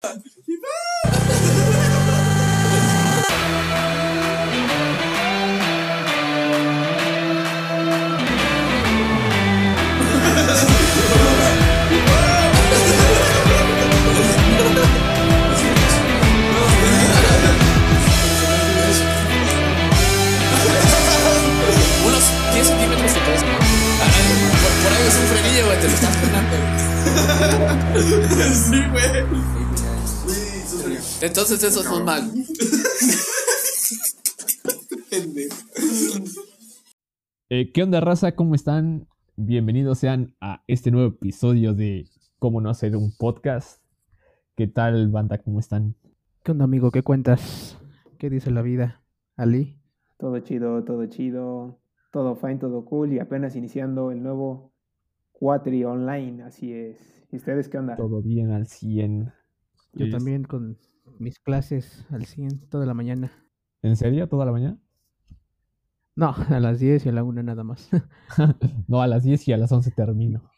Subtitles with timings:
[0.00, 0.10] Por,
[24.82, 26.56] por ahí es un frenillo, te lo estás frenando.
[28.54, 29.67] Sí, güey.
[31.22, 32.22] Entonces esos son mal.
[37.50, 38.32] Eh, ¿Qué onda, raza?
[38.32, 39.06] ¿Cómo están?
[39.36, 42.06] Bienvenidos sean a este nuevo episodio de
[42.38, 43.82] Cómo no hacer un podcast.
[44.54, 45.38] ¿Qué tal, banda?
[45.38, 45.94] ¿Cómo están?
[46.44, 46.90] ¿Qué onda, amigo?
[46.90, 47.78] ¿Qué cuentas?
[48.18, 49.02] ¿Qué dice la vida?
[49.36, 49.78] ¿Ali?
[50.18, 51.78] Todo chido, todo chido.
[52.12, 53.12] Todo fine, todo cool.
[53.14, 54.72] Y apenas iniciando el nuevo
[55.32, 56.42] Quatri Online.
[56.42, 56.98] Así es.
[57.32, 57.96] ¿Y ustedes qué onda?
[57.96, 59.32] Todo bien al 100.
[59.94, 60.76] Yo Es- también con
[61.20, 63.32] mis clases al 100 toda la mañana.
[63.82, 64.28] ¿En serio?
[64.28, 64.78] ¿Toda la mañana?
[66.16, 67.88] No, a las 10 y a la 1 nada más.
[68.88, 70.50] No, a las 10 y a las 11 termino.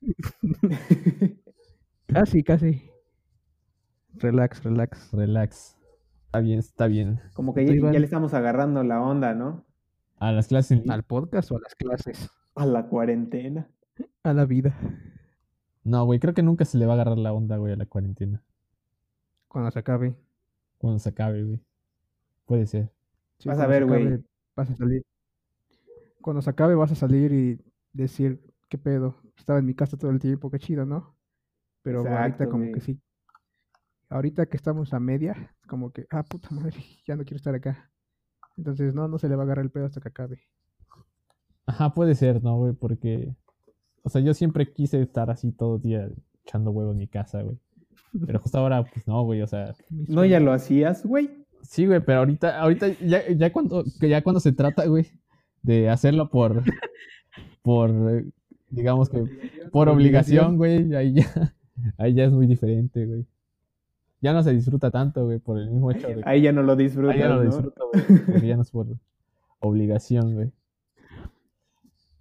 [2.06, 2.90] casi, casi.
[4.14, 5.12] Relax, relax.
[5.12, 5.76] Relax.
[6.24, 7.20] Está bien, está bien.
[7.34, 9.66] Como que ¿Tú, ya, ya le estamos agarrando la onda, ¿no?
[10.18, 12.30] A las clases ¿Al podcast o a las clases?
[12.54, 13.68] A la cuarentena.
[14.22, 14.74] A la vida.
[15.84, 17.86] No, güey, creo que nunca se le va a agarrar la onda, güey, a la
[17.86, 18.42] cuarentena.
[19.56, 20.14] Cuando se acabe.
[20.76, 21.60] Cuando se acabe, güey.
[22.44, 22.92] Puede ser.
[23.38, 24.22] Sí, Vas a ver, güey.
[24.54, 25.02] Vas a salir.
[26.20, 27.58] Cuando se acabe vas a salir y
[27.94, 29.16] decir, ¿qué pedo?
[29.38, 31.16] Estaba en mi casa todo el tiempo, qué chido, ¿no?
[31.82, 32.72] Pero ahorita Exacto, como güey.
[32.74, 33.00] que sí.
[34.10, 36.74] Ahorita que estamos a media, como que, ah, puta madre,
[37.06, 37.90] ya no quiero estar acá.
[38.56, 40.42] Entonces, no, no se le va a agarrar el pedo hasta que acabe.
[41.66, 42.72] Ajá, puede ser, ¿no, güey?
[42.74, 43.34] Porque,
[44.02, 46.10] o sea, yo siempre quise estar así todo el día
[46.44, 47.58] echando huevo en mi casa, güey.
[48.26, 51.30] Pero justo ahora, pues no, güey, o sea, ¿No ya lo hacías, güey?
[51.62, 55.06] sí, güey, pero ahorita, ahorita ya, ya cuando, que ya cuando se trata, güey,
[55.62, 56.62] de hacerlo por,
[57.62, 58.24] por,
[58.70, 59.24] digamos que,
[59.70, 61.54] por obligación, güey, ahí ya,
[61.98, 63.26] ahí ya es muy diferente, güey.
[64.22, 66.74] Ya no se disfruta tanto, güey, por el mismo hecho de Ahí ya no lo
[66.74, 68.86] disfrutas, ahí ya no lo disfruto, güey, porque ya no es por
[69.60, 70.52] obligación, güey.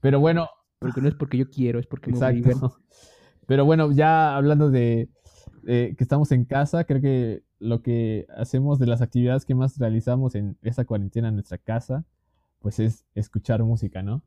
[0.01, 2.59] Pero bueno, Porque no es porque yo quiero, es porque me obligan.
[3.47, 5.09] Pero bueno, ya hablando de
[5.65, 9.77] eh, que estamos en casa, creo que lo que hacemos de las actividades que más
[9.77, 12.05] realizamos en esta cuarentena en nuestra casa,
[12.59, 14.21] pues es escuchar música, ¿no?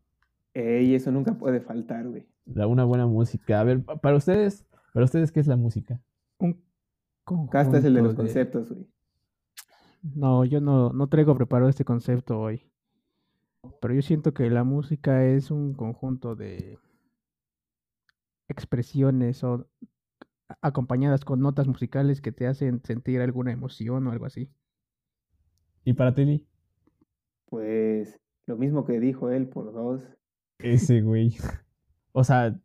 [0.54, 2.26] Ey, eso nunca puede faltar, güey.
[2.46, 3.60] La, una buena música.
[3.60, 6.00] A ver, pa- para ustedes, para ustedes, ¿qué es la música?
[6.38, 6.62] Un
[7.48, 8.86] Acá es el de los conceptos, güey.
[10.14, 12.62] No, yo no, no traigo preparado este concepto hoy.
[13.80, 16.78] Pero yo siento que la música es un conjunto de
[18.48, 19.66] expresiones o
[20.62, 24.50] acompañadas con notas musicales que te hacen sentir alguna emoción o algo así.
[25.84, 26.46] ¿Y para Teli?
[27.46, 30.02] Pues lo mismo que dijo él por dos.
[30.58, 31.36] Ese, güey.
[32.12, 32.58] O sea,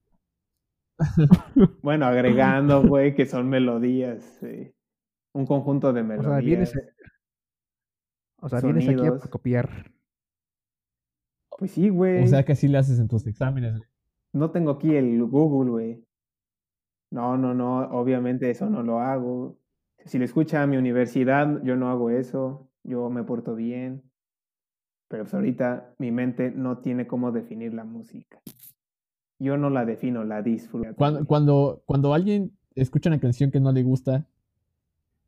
[1.81, 4.41] Bueno, agregando, güey, que son melodías.
[4.43, 4.73] eh,
[5.33, 6.31] Un conjunto de O melodías.
[6.31, 6.73] sea, vienes,
[8.41, 9.91] o sea, vienes aquí a copiar.
[11.57, 12.23] Pues sí, güey.
[12.23, 13.77] o sea que así le haces en tus exámenes.
[13.77, 13.89] güey.
[14.33, 16.03] No tengo aquí el Google, güey.
[17.13, 19.59] No, no, no, obviamente eso no lo hago.
[20.03, 22.71] Si lo escucha a mi universidad, yo no hago eso.
[22.83, 24.01] Yo me porto bien.
[25.09, 28.41] Pero pues ahorita mi mente no tiene cómo definir la música.
[29.37, 30.95] Yo no la defino, la disfruto.
[30.95, 34.27] Cuando, cuando, cuando alguien escucha una canción que no le gusta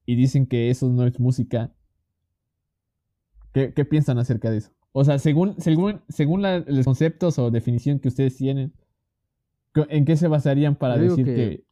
[0.07, 1.71] y dicen que eso no es música,
[3.53, 4.71] ¿qué, qué piensan acerca de eso?
[4.91, 8.73] O sea, según, según, según la- los conceptos o definición que ustedes tienen,
[9.73, 11.64] ¿co- ¿en qué se basarían para decir que,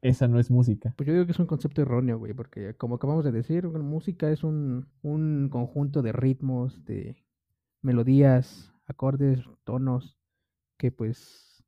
[0.00, 0.94] esa no es música?
[0.96, 4.30] Pues yo digo que es un concepto erróneo, güey, porque como acabamos de decir, música
[4.30, 7.16] es un, un conjunto de ritmos, de
[7.82, 10.18] melodías, acordes, tonos,
[10.78, 11.64] que pues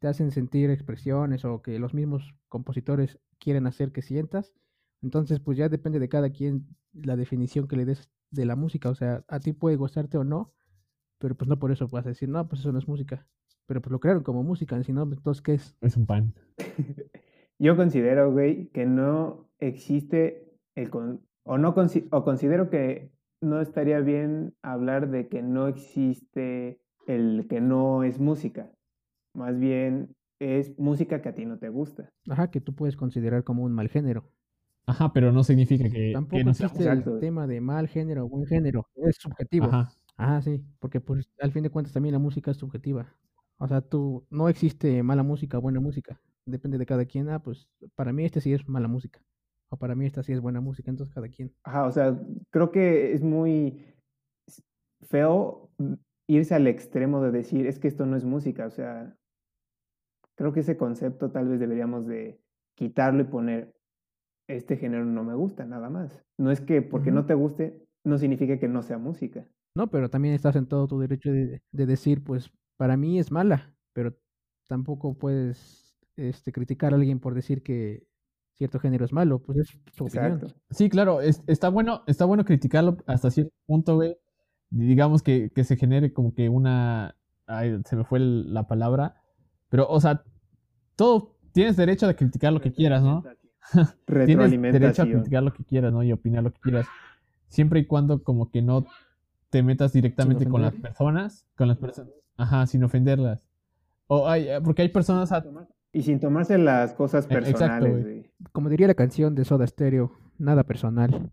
[0.00, 4.54] te hacen sentir expresiones o que los mismos compositores quieren hacer que sientas.
[5.02, 8.90] Entonces, pues ya depende de cada quien la definición que le des de la música.
[8.90, 10.54] O sea, a ti puede gustarte o no,
[11.18, 13.26] pero pues no por eso vas a decir, no, pues eso no es música.
[13.66, 15.76] Pero pues lo crearon como música, si no, entonces, ¿qué es?
[15.80, 16.32] Es un pan.
[17.58, 23.10] Yo considero, güey, que no existe el con- o no consi- o considero que
[23.40, 28.70] no estaría bien hablar de que no existe el que no es música.
[29.34, 32.10] Más bien es música que a ti no te gusta.
[32.28, 34.24] Ajá, que tú puedes considerar como un mal género.
[34.86, 37.14] Ajá, pero no significa que, que Tampoco no sea existe Exacto.
[37.14, 38.86] el tema de mal género o buen género.
[38.96, 39.66] Es subjetivo.
[39.66, 39.90] Ajá.
[40.16, 40.62] Ajá, sí.
[40.78, 43.12] Porque pues al fin de cuentas también la música es subjetiva.
[43.58, 46.20] O sea, tú no existe mala música buena música.
[46.46, 47.28] Depende de cada quien.
[47.28, 49.20] Ah, pues para mí este sí es mala música.
[49.70, 51.52] o para mí esta sí es buena música, entonces cada quien.
[51.64, 52.18] Ajá, o sea,
[52.50, 53.84] creo que es muy
[55.02, 55.94] feo mm,
[56.28, 59.16] irse al extremo de decir, es que esto no es música, o sea,
[60.36, 62.40] creo que ese concepto tal vez deberíamos de
[62.76, 63.74] quitarlo y poner,
[64.48, 66.22] este género no me gusta, nada más.
[66.38, 69.46] No es que porque no te guste, no significa que no sea música.
[69.74, 73.30] No, pero también estás en todo tu derecho de, de decir, pues para mí es
[73.30, 74.14] mala, pero
[74.68, 78.06] tampoco puedes este, criticar a alguien por decir que
[78.54, 80.54] cierto género es malo, pues es su opinión.
[80.70, 84.16] Sí, claro, es- está bueno, está bueno criticarlo hasta cierto punto, güey.
[84.70, 87.16] Digamos que, que se genere como que una.
[87.46, 89.16] Ay, se me fue el- la palabra.
[89.68, 90.24] Pero, o sea,
[90.96, 91.34] todo.
[91.52, 93.22] Tienes derecho a criticar lo que quieras, ¿no?
[94.26, 96.02] Tienes derecho a criticar lo que quieras, ¿no?
[96.02, 96.86] Y opinar lo que quieras.
[97.48, 98.84] Siempre y cuando como que no
[99.50, 101.46] te metas directamente con las personas.
[101.56, 102.12] Con las personas.
[102.36, 103.40] Ajá, sin ofenderlas.
[104.06, 105.32] O hay, porque hay personas.
[105.32, 105.44] a-
[105.92, 108.02] Y sin tomarse las cosas E- exacto, personales, güey.
[108.02, 108.30] güey.
[108.52, 111.30] Como diría la canción de Soda Stereo, nada personal,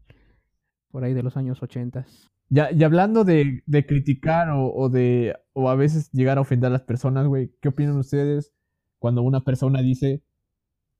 [0.91, 2.29] por ahí de los años ochentas.
[2.49, 6.67] Ya, y hablando de, de criticar o, o de o a veces llegar a ofender
[6.67, 8.53] a las personas, güey, ¿qué opinan ustedes
[8.99, 10.23] cuando una persona dice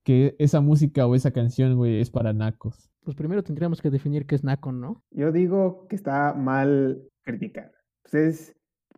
[0.04, 2.90] que esa música o esa canción, güey, es para nacos?
[3.04, 5.02] Pues primero tendríamos que definir qué es naco, ¿no?
[5.10, 7.72] Yo digo que está mal criticar.
[8.02, 8.56] Pues es-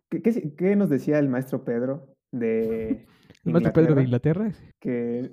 [0.09, 3.05] ¿qué, qué, qué nos decía el maestro Pedro de
[3.45, 4.51] El maestro Pedro de Inglaterra?
[4.79, 5.29] Que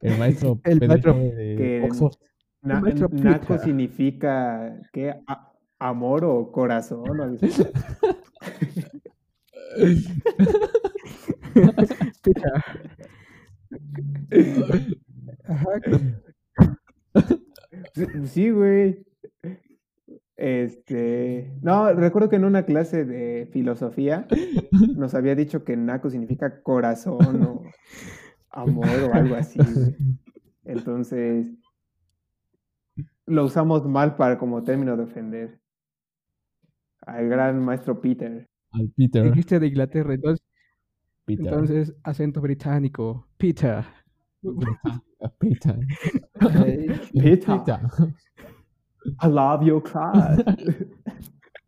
[0.00, 2.14] El maestro El Pedro maestro de que- Oxford.
[2.62, 5.14] na- maestro naco significa ¿qué?
[5.26, 7.08] A- amor o corazón.
[7.08, 7.46] o algo así.
[12.22, 12.48] Picha.
[15.46, 15.68] Ajá.
[17.94, 19.04] Sí, Sí, güey.
[20.36, 24.26] Este, no, recuerdo que en una clase de filosofía
[24.96, 27.62] nos había dicho que naco significa corazón o
[28.50, 29.60] amor o algo así.
[30.64, 31.54] Entonces,
[33.26, 35.60] lo usamos mal para como término de ofender.
[37.02, 38.48] Al gran maestro Peter.
[38.70, 39.24] Al Peter.
[39.24, 40.44] Dijiste de Inglaterra, entonces,
[41.24, 41.46] Peter.
[41.46, 43.28] entonces acento británico.
[43.36, 43.84] Peter.
[45.20, 45.78] A Peter.
[46.40, 47.78] Peter, Peter.
[49.22, 50.38] I love your class.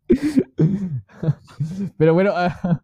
[1.97, 2.81] Pero bueno, ah,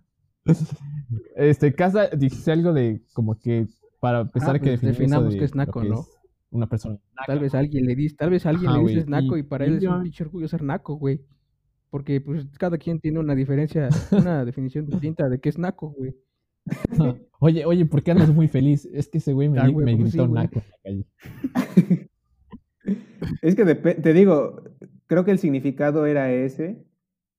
[1.35, 3.67] este, Casa dijiste algo de como que
[3.99, 6.01] para empezar Ah, que pues eso definamos de qué es naco, que ¿no?
[6.01, 6.07] es
[6.51, 6.99] Una persona.
[7.25, 9.41] Tal vez a alguien le dices, tal vez a alguien Ajá, le dices naco y-
[9.41, 11.21] y, para él es un pinche orgullo ser naco, güey.
[11.89, 16.15] Porque pues cada quien tiene una diferencia, una definición distinta de qué es naco, güey.
[17.39, 18.85] Oye, oye, ¿por qué andas muy feliz?
[18.85, 20.43] Es que ese güey me, Ah, di- güey, me pues sí, gritó güey.
[20.43, 22.09] naco en la calle.
[23.41, 24.63] Es que te digo,
[25.07, 26.83] creo que el significado era ese,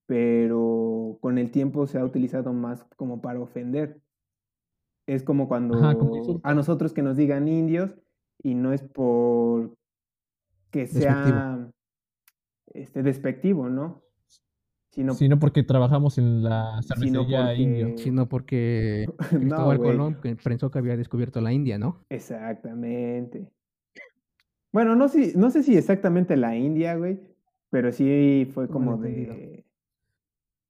[0.06, 4.00] pero con el tiempo se ha utilizado más como para ofender.
[5.06, 6.40] Es como cuando Ajá, como insulto.
[6.42, 7.94] a nosotros que nos digan indios
[8.42, 9.76] y no es por
[10.70, 11.70] que sea
[12.66, 14.02] este despectivo, ¿no?
[14.90, 17.94] Sino, Sino porque trabajamos en la sino cervecería porque indio.
[17.96, 19.90] Sino porque no, Cristóbal güey.
[19.92, 22.04] Colón que pensó que había descubierto la India, ¿no?
[22.08, 23.50] Exactamente.
[24.74, 27.18] Bueno, no, sé- no sé si exactamente la India, güey,
[27.70, 29.64] pero sí fue como de...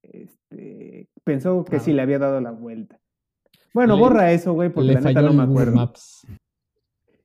[0.03, 1.79] Este, pensó que Ah.
[1.79, 2.99] sí le había dado la vuelta.
[3.73, 5.75] Bueno, Le- borra eso, güey, porque la neta no me acuerdo.
[5.75, 6.25] Maps.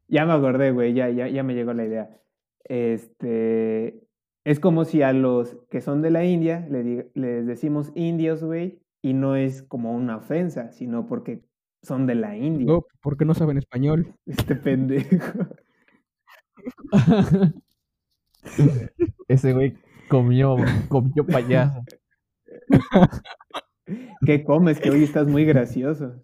[0.09, 2.19] Ya me acordé, güey, ya, ya, ya me llegó la idea.
[2.65, 4.03] Este,
[4.45, 8.43] es como si a los que son de la India le di- les decimos indios,
[8.43, 11.45] güey, y no es como una ofensa, sino porque
[11.83, 12.66] son de la India.
[12.66, 14.14] No, porque no saben español.
[14.26, 15.47] Este pendejo.
[19.29, 19.76] Ese güey
[20.09, 20.57] comió,
[20.88, 21.83] comió payaso.
[24.26, 24.81] ¿Qué comes?
[24.81, 26.23] Que hoy estás muy gracioso.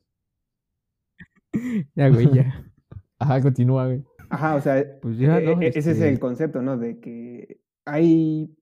[1.95, 2.65] Ya, güey, ya.
[3.19, 4.05] Ajá, continúa, güey.
[4.29, 5.63] Ajá, o sea, Pues ya, e- ¿no?
[5.63, 6.77] e- ese es Este, el concepto, ¿no?
[6.77, 8.55] De que hay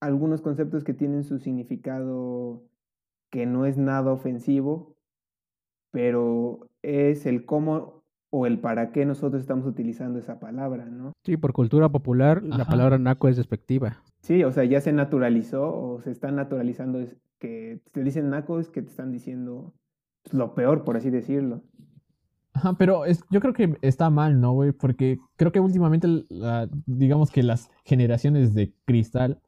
[0.00, 2.62] algunos conceptos que tienen su significado
[3.30, 4.96] que no es nada ofensivo,
[5.92, 7.93] pero es el cómo
[8.36, 11.12] o el para qué nosotros estamos utilizando esa palabra, ¿no?
[11.24, 14.02] Sí, por cultura popular, la palabra naco es despectiva.
[14.22, 18.58] Sí, o sea, ya se naturalizó o se está naturalizando es que te dicen naco
[18.58, 19.72] es que te están diciendo
[20.32, 21.62] lo peor, por así decirlo.
[22.54, 24.72] Ajá, pero es, yo creo que está mal, ¿no, güey?
[24.72, 29.40] Porque creo que últimamente, la- digamos que las generaciones de cristal,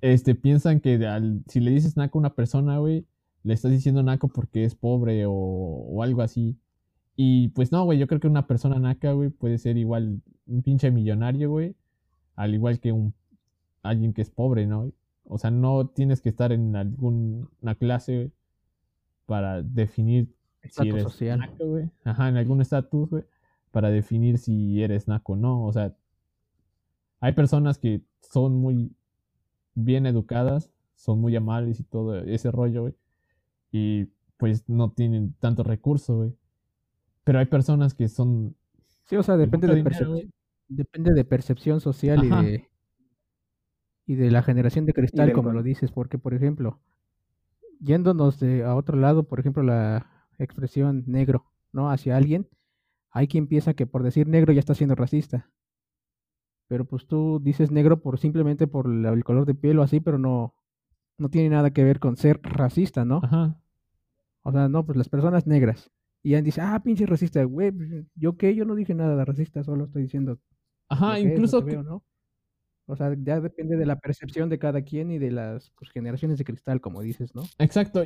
[0.00, 3.06] este, piensan que al- si le dices naco a una persona, güey,
[3.44, 6.56] le estás diciendo naco porque es pobre o, o algo así.
[7.24, 10.62] Y pues no, güey, yo creo que una persona naca, güey, puede ser igual un
[10.64, 11.76] pinche millonario, güey,
[12.34, 13.14] al igual que un
[13.84, 14.90] alguien que es pobre, ¿no?
[15.26, 18.32] O sea, no tienes que estar en alguna clase güey,
[19.26, 20.34] para definir
[20.68, 21.38] si eres social.
[21.38, 21.90] naco, güey.
[22.02, 23.24] Ajá, en algún estatus, güey.
[23.70, 25.64] para definir si eres naco o no.
[25.64, 25.94] O sea,
[27.20, 28.96] hay personas que son muy
[29.76, 32.94] bien educadas, son muy amables y todo ese rollo, güey.
[33.70, 34.06] Y
[34.38, 36.34] pues no tienen tanto recurso, güey.
[37.24, 38.56] Pero hay personas que son...
[39.04, 40.14] Sí, o sea, depende de, dinero,
[40.68, 42.68] depende de percepción social y de,
[44.06, 46.80] y de la generación de cristal, como lo dices, porque, por ejemplo,
[47.80, 50.06] yéndonos de, a otro lado, por ejemplo, la
[50.38, 51.90] expresión negro, ¿no?
[51.90, 52.48] Hacia alguien,
[53.10, 55.50] hay quien piensa que por decir negro ya está siendo racista.
[56.68, 60.00] Pero pues tú dices negro por simplemente por la- el color de piel o así,
[60.00, 60.54] pero no,
[61.18, 63.20] no tiene nada que ver con ser racista, ¿no?
[63.22, 63.60] Ajá.
[64.42, 65.90] O sea, no, pues las personas negras.
[66.22, 68.54] Y ya dice, ah, pinche racista, güey, pues, ¿yo qué?
[68.54, 70.38] Yo no dije nada de racista, solo estoy diciendo
[70.88, 71.60] Ajá, que incluso...
[71.60, 72.04] que que- veo, ¿no?
[72.86, 76.38] O sea, ya depende de la percepción de cada quien y de las pues, generaciones
[76.38, 77.42] de cristal, como dices, ¿no?
[77.58, 78.02] Exacto.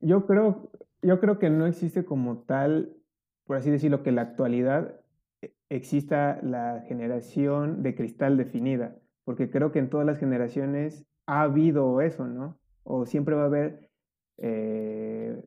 [0.00, 0.70] Yo creo,
[1.02, 2.96] yo creo que no existe como tal,
[3.44, 5.00] por así decirlo, que en la actualidad
[5.42, 11.42] eh, exista la generación de cristal definida, porque creo que en todas las generaciones ha
[11.42, 12.58] habido eso, ¿no?
[12.82, 13.90] O siempre va a haber
[14.38, 15.42] eh,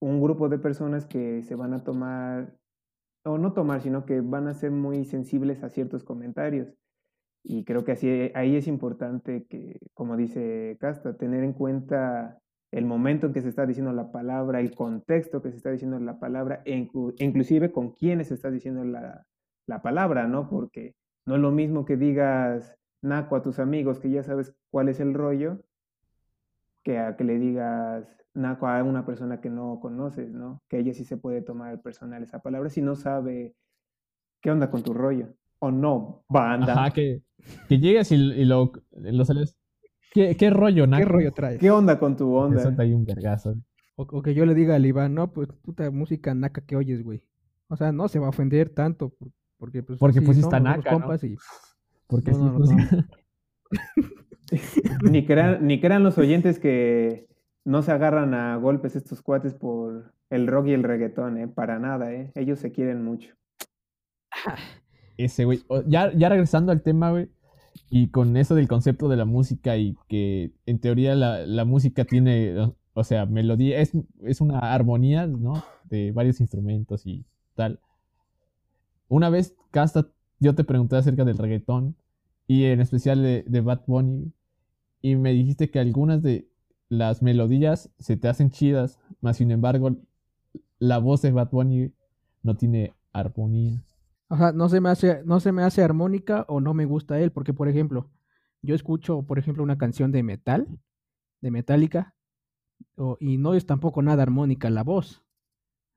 [0.00, 2.54] un grupo de personas que se van a tomar,
[3.24, 6.72] o no tomar, sino que van a ser muy sensibles a ciertos comentarios.
[7.44, 12.38] Y creo que así, ahí es importante que, como dice Casta, tener en cuenta
[12.72, 15.98] el momento en que se está diciendo la palabra, el contexto que se está diciendo
[16.00, 19.24] la palabra, e inclu- e inclusive con quiénes se está diciendo la,
[19.66, 20.48] la palabra, ¿no?
[20.50, 20.94] Porque
[21.26, 25.00] no es lo mismo que digas naco a tus amigos, que ya sabes cuál es
[25.00, 25.60] el rollo,
[26.88, 30.62] que a que le digas naco a una persona que no conoces, ¿no?
[30.70, 33.54] Que ella sí se puede tomar personal esa palabra si no sabe
[34.40, 35.34] qué onda con tu rollo.
[35.58, 36.72] O no, banda.
[36.72, 37.20] Ajá, que,
[37.68, 39.54] que llegues y, y lo, lo sales.
[40.12, 41.08] ¿Qué, qué rollo, ¿Qué naco?
[41.10, 41.60] rollo traes?
[41.60, 42.62] ¿Qué onda con tu onda?
[42.62, 43.54] suelta ahí un vergazo.
[43.96, 47.02] O, o que yo le diga al Iván, no, pues puta música naca que oyes,
[47.02, 47.22] güey.
[47.68, 49.28] O sea, no se va a ofender tanto, por-
[49.58, 51.00] porque pues Porque pues está naca, ¿no?
[51.00, 51.36] compas y
[52.06, 52.76] Porque No, sí, no, no, pues, no.
[55.02, 57.26] Ni crean, ni crean los oyentes que
[57.64, 61.48] no se agarran a golpes estos cuates por el rock y el reggaetón, ¿eh?
[61.48, 62.32] Para nada, ¿eh?
[62.34, 63.34] Ellos se quieren mucho.
[65.16, 65.62] ese, güey.
[65.86, 67.28] Ya, ya regresando al tema, güey.
[67.90, 72.04] Y con eso del concepto de la música y que en teoría la, la música
[72.04, 75.62] tiene, o- o sea, melodía, es, es una armonía, ¿no?
[75.84, 77.24] De varios instrumentos y
[77.54, 77.80] tal.
[79.08, 80.08] Una vez, Casta,
[80.40, 81.96] yo te pregunté acerca del reggaetón
[82.46, 84.32] y en especial de, de Bad Bunny
[85.02, 86.48] y me dijiste que algunas de
[86.88, 89.96] las melodías se te hacen chidas, mas sin embargo
[90.80, 91.92] la voz de Bad Bunny
[92.42, 93.82] no tiene armonía.
[94.28, 97.32] Ajá, no se me hace, no se me hace armónica o no me gusta él,
[97.32, 98.10] porque por ejemplo,
[98.62, 100.66] yo escucho, por ejemplo, una canción de metal,
[101.42, 102.14] de Metallica,
[102.96, 105.22] o- y no es tampoco nada armónica la voz.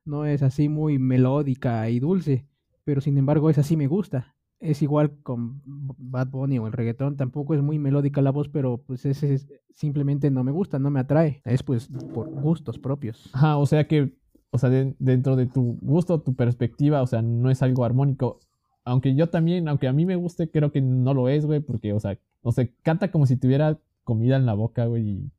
[0.06, 2.48] No es así muy melódica y dulce,
[2.86, 4.31] pero sin embargo esa sí me gusta.
[4.62, 8.78] Es igual con Bad Bunny o el reggaetón, tampoco es muy melódica la voz, pero
[8.78, 11.42] pues ese es- simplemente no me gusta, no me atrae.
[11.46, 13.30] Es pues por gustos propios.
[13.34, 14.14] Ajá, o sea que,
[14.52, 18.40] o sea, de- dentro de tu gusto, tu perspectiva, o sea, no es algo armónico.
[18.84, 21.94] Aunque yo también, aunque a mí me guste, creo que no lo es, güey, porque,
[21.94, 25.32] o sea, no sé, canta como si tuviera comida en la boca, güey, y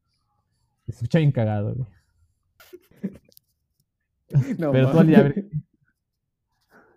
[0.87, 1.89] se escucha bien cagado, güey.
[4.59, 5.01] No, Pero tú, mames.
[5.01, 5.47] Ali, a ver,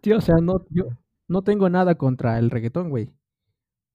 [0.01, 0.85] Sí, o sea, no, yo
[1.27, 3.13] no tengo nada contra el reggaetón, güey.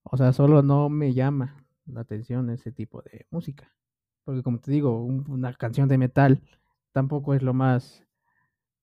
[0.03, 3.73] O sea, solo no me llama la atención ese tipo de música.
[4.25, 6.43] Porque como te digo, un- una canción de metal
[6.93, 8.05] tampoco es lo más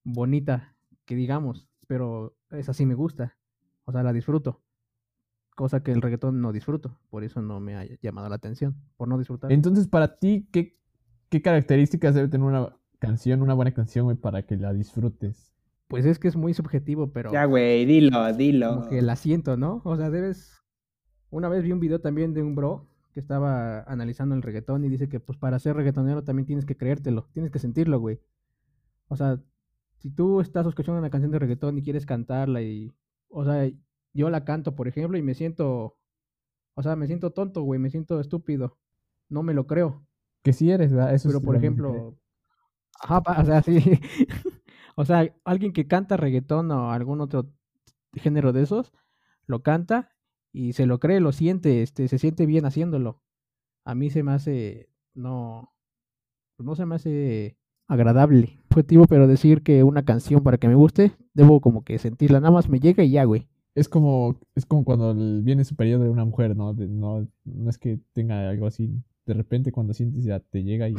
[0.03, 0.75] bonita
[1.05, 3.37] que digamos, pero esa sí me gusta.
[3.85, 4.61] O sea, la disfruto.
[5.55, 6.99] Cosa que el reggaetón no disfruto.
[7.09, 8.75] Por eso no me ha llamado la atención.
[8.95, 9.51] Por no disfrutar.
[9.51, 10.77] entonces, para ti, ¿qué,
[11.29, 15.53] qué características debe tener una canción, una buena canción, güey, para que la disfrutes?
[15.87, 17.31] Pues es que es muy subjetivo, pero...
[17.31, 18.69] Ya, güey, dilo, dilo.
[18.75, 19.81] como que la siento, ¿no?
[19.85, 20.61] O sea, debes...
[21.29, 24.89] Una vez vi un video también de un bro que estaba analizando el reggaetón y
[24.89, 28.19] dice que pues para ser reggaetonero también tienes que creértelo, tienes que sentirlo, güey.
[29.07, 29.39] O sea,
[29.97, 32.93] si tú estás escuchando una canción de reggaetón y quieres cantarla y...
[33.29, 33.69] O sea,
[34.13, 35.97] yo la canto, por ejemplo, y me siento...
[36.75, 38.77] O sea, me siento tonto, güey, me siento estúpido.
[39.29, 40.05] No me lo creo.
[40.43, 41.13] Que sí eres, ¿verdad?
[41.13, 42.17] Eso Pero sí por ejemplo,
[43.01, 43.99] ajá, o sea, sí.
[44.99, 47.51] O sea, alguien que canta reggaetón o algún otro
[48.13, 48.91] género de esos,
[49.45, 50.09] lo canta
[50.51, 53.21] y se lo cree, lo siente, este, se siente bien haciéndolo.
[53.85, 55.71] A mí se me hace, no,
[56.55, 58.59] pues no se me hace agradable,
[59.07, 62.67] pero decir que una canción para que me guste, debo como que sentirla, nada más
[62.67, 63.47] me llega y ya, güey.
[63.75, 65.13] Es como, es como cuando
[65.43, 66.73] viene superior de una mujer, ¿no?
[66.73, 68.89] No, no es que tenga algo así.
[69.27, 70.95] De repente cuando sientes ya te llega y,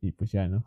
[0.00, 0.64] y pues ya, ¿no?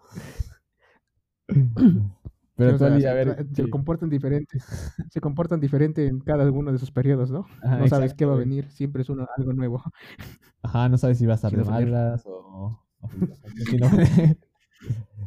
[2.56, 3.48] Pero o tú, sea, a ver.
[3.54, 4.60] se comportan diferente.
[5.10, 7.46] se comportan diferente en cada uno de sus periodos, ¿no?
[7.64, 9.82] Ajá, no sabes qué va a venir, siempre es uno, algo nuevo.
[10.62, 12.80] Ajá, no sabes si va a estar de malas o.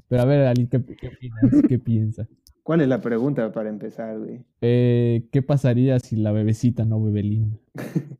[0.09, 1.63] Pero a ver, Ali, ¿qué, qué opinas?
[1.69, 2.29] ¿Qué piensas?
[2.63, 4.45] ¿Cuál es la pregunta para empezar, güey?
[4.61, 7.61] Eh, ¿Qué pasaría si la bebecita no bebe lin?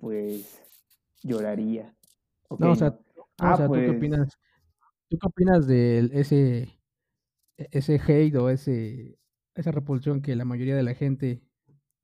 [0.00, 0.62] Pues
[1.22, 1.94] lloraría.
[2.58, 3.24] No, o sea, no.
[3.38, 4.38] Ah, o sea, ¿tú qué pues- opinas?
[5.08, 6.75] ¿Tú qué opinas de ese,
[7.56, 9.18] ese hate o ese,
[9.54, 11.42] esa repulsión que la mayoría de la gente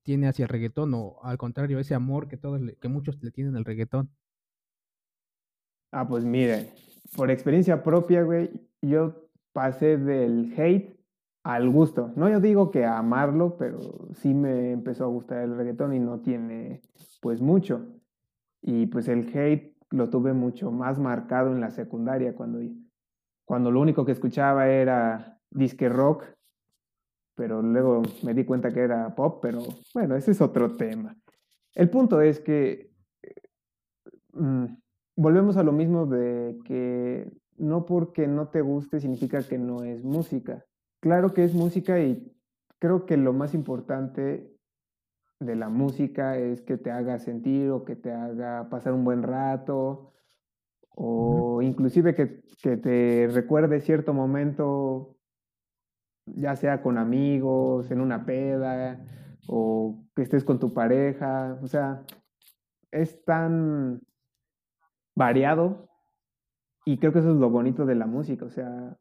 [0.03, 3.57] tiene hacia el reggaetón o al contrario, ese amor que todos que muchos le tienen
[3.57, 4.11] al reggaetón?
[5.93, 6.71] Ah, pues miren,
[7.15, 10.99] por experiencia propia, güey, yo pasé del hate
[11.45, 12.13] al gusto.
[12.17, 15.99] No yo digo que a amarlo, pero sí me empezó a gustar el reggaetón y
[16.01, 16.81] no tiene
[17.21, 17.87] pues mucho.
[18.63, 22.61] Y pues el hate lo tuve mucho más marcado en la secundaria, cuando,
[23.45, 26.25] cuando lo único que escuchaba era disque rock,
[27.35, 29.63] pero luego me di cuenta que era pop, pero
[29.95, 31.17] bueno, ese es otro tema.
[31.75, 32.91] El punto es que
[34.33, 34.67] mm,
[35.17, 40.05] volvemos a lo mismo de que no porque no te guste significa que no es
[40.05, 40.65] música.
[41.01, 42.33] Claro que es música y
[42.79, 44.53] creo que lo más importante
[45.41, 49.23] de la música es que te haga sentir o que te haga pasar un buen
[49.23, 50.13] rato
[50.95, 55.17] o inclusive que, que te recuerde cierto momento,
[56.27, 59.05] ya sea con amigos, en una peda
[59.49, 61.59] o que estés con tu pareja.
[61.63, 62.05] O sea,
[62.91, 64.01] es tan
[65.15, 65.89] variado
[66.85, 68.45] y creo que eso es lo bonito de la música.
[68.45, 68.97] O sea,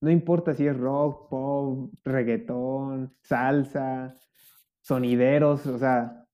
[0.00, 4.16] no importa si es rock, pop, reggaetón, salsa,
[4.80, 6.26] sonideros, o sea,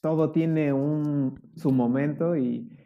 [0.00, 2.83] todo tiene un, su momento y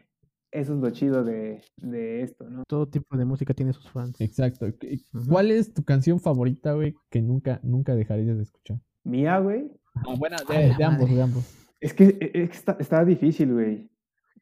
[0.51, 2.63] eso es lo chido de, de esto, ¿no?
[2.67, 4.19] Todo tipo de música tiene sus fans.
[4.19, 4.65] Exacto.
[4.79, 5.29] ¿Qué- Ujú.
[5.29, 8.79] ¿Cuál es tu canción favorita, güey, que nunca, nunca dejarías de escuchar?
[9.03, 11.45] Mía, güey, Ah, buena, A de, ambos, de ambos.
[11.79, 13.89] es que, e- es que está, está difícil, güey,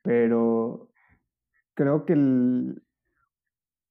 [0.02, 0.90] pero
[1.74, 2.82] creo que el-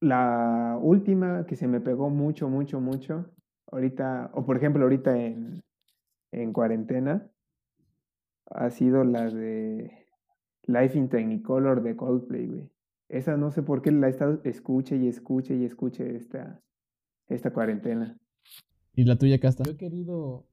[0.01, 3.31] la última que se me pegó mucho, mucho, mucho,
[3.73, 5.63] ahorita, o por ejemplo ahorita en,
[6.33, 7.29] en cuarentena,
[8.51, 10.06] ha sido la de
[10.67, 12.71] Life in Technicolor de Coldplay, güey.
[13.09, 16.61] Esa no sé por qué la he estado escuche y escuche y escuche esta,
[17.29, 18.19] esta cuarentena.
[18.95, 19.63] ¿Y la tuya, Casta?
[19.65, 20.47] Yo he querido,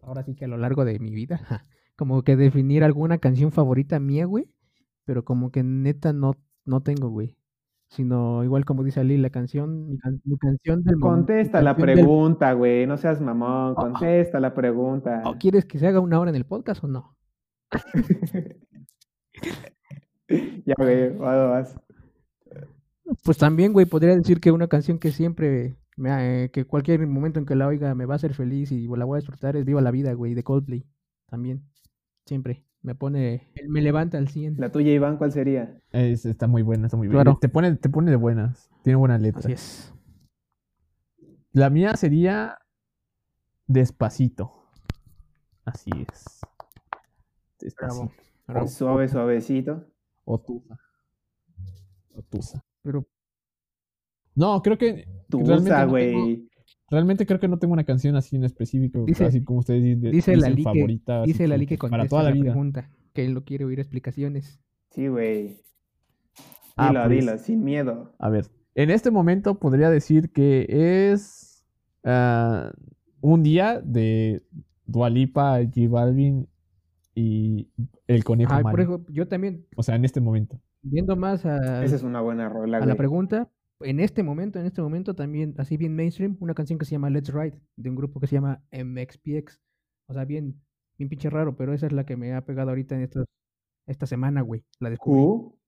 [0.00, 1.40] ahora sí que a lo largo de mi vida,
[1.96, 4.48] como que definir alguna canción favorita mía, güey,
[5.04, 7.36] pero como que neta no, no tengo, güey.
[7.88, 11.16] Sino igual como dice Ali, la canción, mi, can- mi canción del momento.
[11.20, 12.86] mi Contesta la canción del- pregunta, güey.
[12.86, 13.74] No seas mamón.
[13.76, 13.82] Oh, oh.
[13.82, 15.20] Contesta la pregunta.
[15.26, 17.18] ¿O ¿Quieres que se haga una hora en el podcast o no?
[20.66, 21.10] ya, güey.
[21.16, 21.76] Vas.
[23.24, 27.06] Pues también, güey, podría decir que una canción que siempre, me, ha- eh, que cualquier
[27.06, 29.56] momento en que la oiga me va a hacer feliz y la voy a disfrutar
[29.56, 30.86] es Viva la Vida, güey, de Coldplay.
[31.26, 31.62] También,
[32.26, 32.64] siempre.
[32.80, 34.56] Me pone, me levanta al 100.
[34.58, 35.78] La tuya, Iván, ¿cuál sería?
[35.92, 37.22] Es- está muy buena, está muy buena.
[37.22, 37.38] Claro.
[37.40, 38.70] Te pone, te pone de buenas.
[38.82, 39.40] Tiene buena letra.
[39.40, 39.94] Así es.
[41.52, 42.58] La mía sería
[43.66, 44.52] Despacito.
[45.64, 46.40] Así es.
[47.60, 48.04] Despacito.
[48.06, 48.12] Bravo.
[48.66, 49.86] Suave, suavecito.
[50.24, 50.78] O Tusa.
[52.14, 52.64] O Tusa.
[52.82, 53.06] Pero
[54.34, 55.06] No, creo que.
[55.28, 56.48] Tusa, realmente no tengo- güey.
[56.90, 59.94] Realmente creo que no tengo una canción así en específico, Dice- así como ustedes di-
[60.10, 61.22] dice la dicen Li que- favorita.
[61.22, 62.44] dice la que para toda la la vida.
[62.52, 64.60] pregunta, que él no quiere oír explicaciones.
[64.90, 65.56] Sí, güey.
[66.76, 67.10] Ah, Dilo, pues.
[67.20, 68.14] dilo, sin miedo.
[68.18, 70.66] A ver, en este momento podría decir que
[71.12, 71.64] es
[72.04, 72.72] ah,
[73.22, 74.42] un día de
[74.86, 76.48] Dualipa, J Balvin
[77.14, 77.68] y
[78.06, 78.84] el conejo Ajá, por Mario.
[78.84, 80.60] ejemplo, yo también, O sea, en este momento.
[80.82, 84.66] viendo más a, Esa es una buena rola, a la pregunta, en este momento, en
[84.66, 87.96] este momento también, así bien mainstream, una canción que se llama Let's Ride, de un
[87.96, 89.60] grupo que se llama MXPX.
[90.06, 90.60] O sea, bien,
[90.98, 93.26] bien pinche raro, pero esa es la que me ha pegado ahorita en estos,
[93.86, 94.64] esta semana, güey.
[94.80, 95.20] La descubrí.
[95.20, 95.58] Q.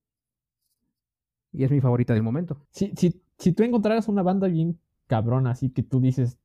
[1.51, 2.65] Y es mi favorita del momento.
[2.69, 6.37] Si, si, si tú encontraras una banda bien cabrona, así que tú dices,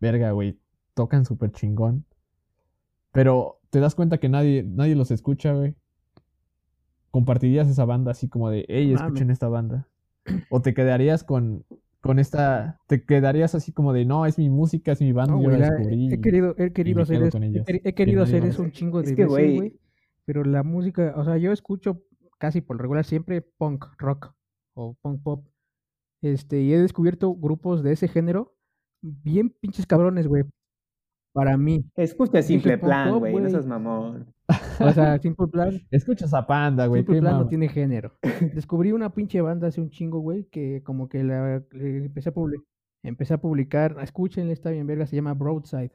[0.00, 0.58] verga, güey,
[0.94, 2.04] tocan súper chingón,
[3.12, 5.74] pero te das cuenta que nadie, nadie los escucha, güey.
[7.10, 9.88] ¿Compartirías esa banda así como de, hey, escuchen esta banda?
[10.50, 11.64] ¿O te quedarías con,
[12.02, 15.42] con esta, te quedarías así como de, no, es mi música, es mi banda, No,
[15.42, 16.12] yo la descubrí?
[16.12, 17.38] he querido, he querido hacer eso.
[17.40, 19.80] he querido hacer eso un chingo Es de que, veces, güey, güey.
[20.26, 22.02] Pero la música, o sea, yo escucho
[22.38, 24.34] casi por regular siempre punk rock
[24.74, 25.46] o punk pop.
[26.20, 28.54] Este, y he descubierto grupos de ese género
[29.00, 30.44] bien pinches cabrones, güey.
[31.32, 31.84] Para mí.
[31.96, 33.34] Escucha Simple Plan, güey.
[33.34, 34.34] No seas mamón.
[34.80, 37.02] O sea, Simple Plan, Escuchas a Panda, güey.
[37.02, 38.18] Simple Plan no tiene género.
[38.54, 42.66] Descubrí una pinche banda hace un chingo, güey, que como que la empecé a publicar.
[43.02, 45.92] empecé a publicar, escúchenla, está bien verga, se llama Broadside.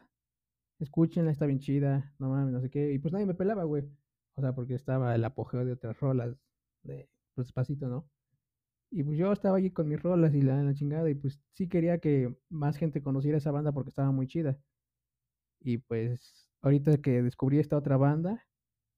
[0.79, 2.91] Escúchenla, está bien chida, no mames, no sé qué.
[2.93, 3.83] Y pues nadie me pelaba, güey.
[4.35, 6.35] O sea, porque estaba el apogeo de otras rolas
[6.83, 8.07] de pues despacito, ¿no?
[8.89, 11.67] Y pues yo estaba allí con mis rolas y la, la chingada, y pues sí
[11.67, 14.57] quería que más gente conociera esa banda porque estaba muy chida.
[15.61, 18.43] Y pues ahorita que descubrí esta otra banda,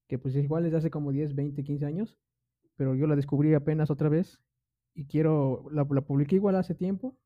[0.08, 2.18] que pues igual es de hace como 10, 20, 15 años,
[2.76, 4.40] pero yo la descubrí apenas otra vez
[4.94, 7.16] y quiero, la, la publiqué igual hace tiempo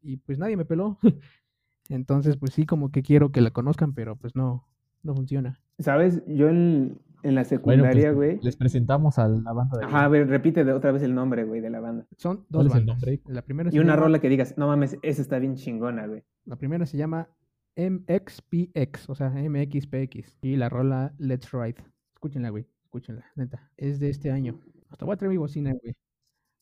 [0.00, 0.98] y pues nadie me peló.
[1.88, 4.66] Entonces pues sí como que quiero que la conozcan, pero pues no,
[5.02, 5.60] no funciona.
[5.78, 6.22] ¿Sabes?
[6.26, 8.38] Yo en, en la Bueno, pues, secundaria, güey.
[8.42, 9.84] les presentamos a la banda de...
[9.84, 12.06] Ajá, a ver, repite de- otra vez el nombre, güey, de la banda.
[12.16, 12.96] Son ¿Cuál dos es el bandas.
[12.96, 13.20] nombre?
[13.26, 16.22] La primera, Y una llama, rola que digas, no mames, esa está bien chingona, güey.
[16.44, 17.28] la primera se llama
[17.76, 20.38] MXPX, o sea, MXPX.
[20.42, 21.82] Y la rola Let's Ride.
[22.14, 22.66] Escúchenla, güey.
[22.84, 23.70] Escúchenla, neta.
[23.76, 24.60] Es de este año.
[24.90, 25.94] Hasta voy a traer mi bocina, güey.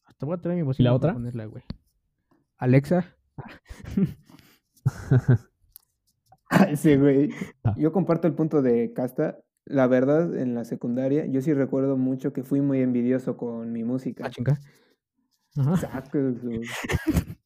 [0.04, 1.12] Hasta voy a traer mi bocina para otra?
[1.12, 1.62] ponerla, güey.
[2.58, 3.16] Alexa.
[6.76, 7.30] Sí, güey.
[7.64, 7.74] Ah.
[7.78, 9.38] Yo comparto el punto de Casta.
[9.66, 13.84] La verdad, en la secundaria, yo sí recuerdo mucho que fui muy envidioso con mi
[13.84, 14.24] música.
[14.26, 14.58] Ah, chinga.
[15.56, 15.74] Ajá.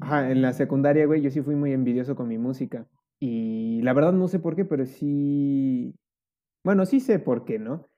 [0.00, 2.86] Ajá, en la secundaria, güey, yo sí fui muy envidioso con mi música.
[3.20, 5.94] Y la verdad no sé por qué, pero sí.
[6.64, 7.88] Bueno, sí sé por qué, ¿no?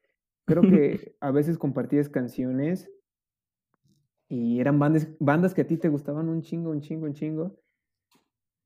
[0.47, 2.91] Creo que a veces compartías canciones
[4.31, 7.57] y eran bandas, bandas que a ti te gustaban un chingo, un chingo, un chingo.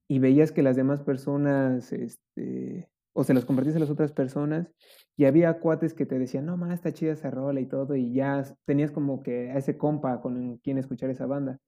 [0.06, 4.70] Y veías que las demás personas, este, o se las compartías a las otras personas,
[5.16, 8.12] y había cuates que te decían, no, más está chida esa rola y todo, y
[8.12, 11.58] ya tenías como que a ese compa con quien escuchar esa banda.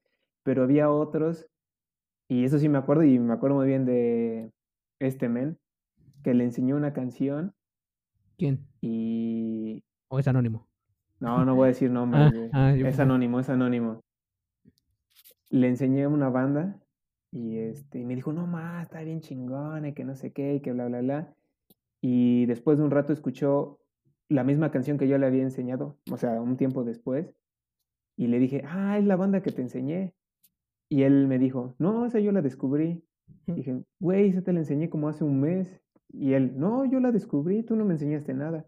[0.42, 1.46] Pero había otros,
[2.28, 4.52] y eso sí me acuerdo, y me acuerdo muy bien de
[4.98, 5.58] este men,
[6.22, 7.54] que le enseñó una canción
[8.36, 8.66] ¿Quién?
[8.80, 9.82] y...
[10.08, 10.68] ¿O es anónimo?
[11.20, 14.02] No, no voy a decir nombres, Ah, ah, Es anónimo, es anónimo.
[15.50, 16.80] Le enseñé una banda
[17.30, 20.54] y este y me dijo, no más, está bien chingona y que no sé qué
[20.54, 21.34] y que bla, bla, bla.
[22.00, 23.80] Y después de un rato escuchó
[24.28, 27.34] la misma canción que yo le había enseñado, o sea, un tiempo después.
[28.16, 30.14] Y le dije, ah, es la banda que te enseñé.
[30.88, 33.02] Y él me dijo, no, esa yo la descubrí.
[33.46, 35.80] Dije, güey, esa te la enseñé como hace un mes.
[36.08, 38.66] Y él, no, yo la descubrí, tú no me enseñaste nada.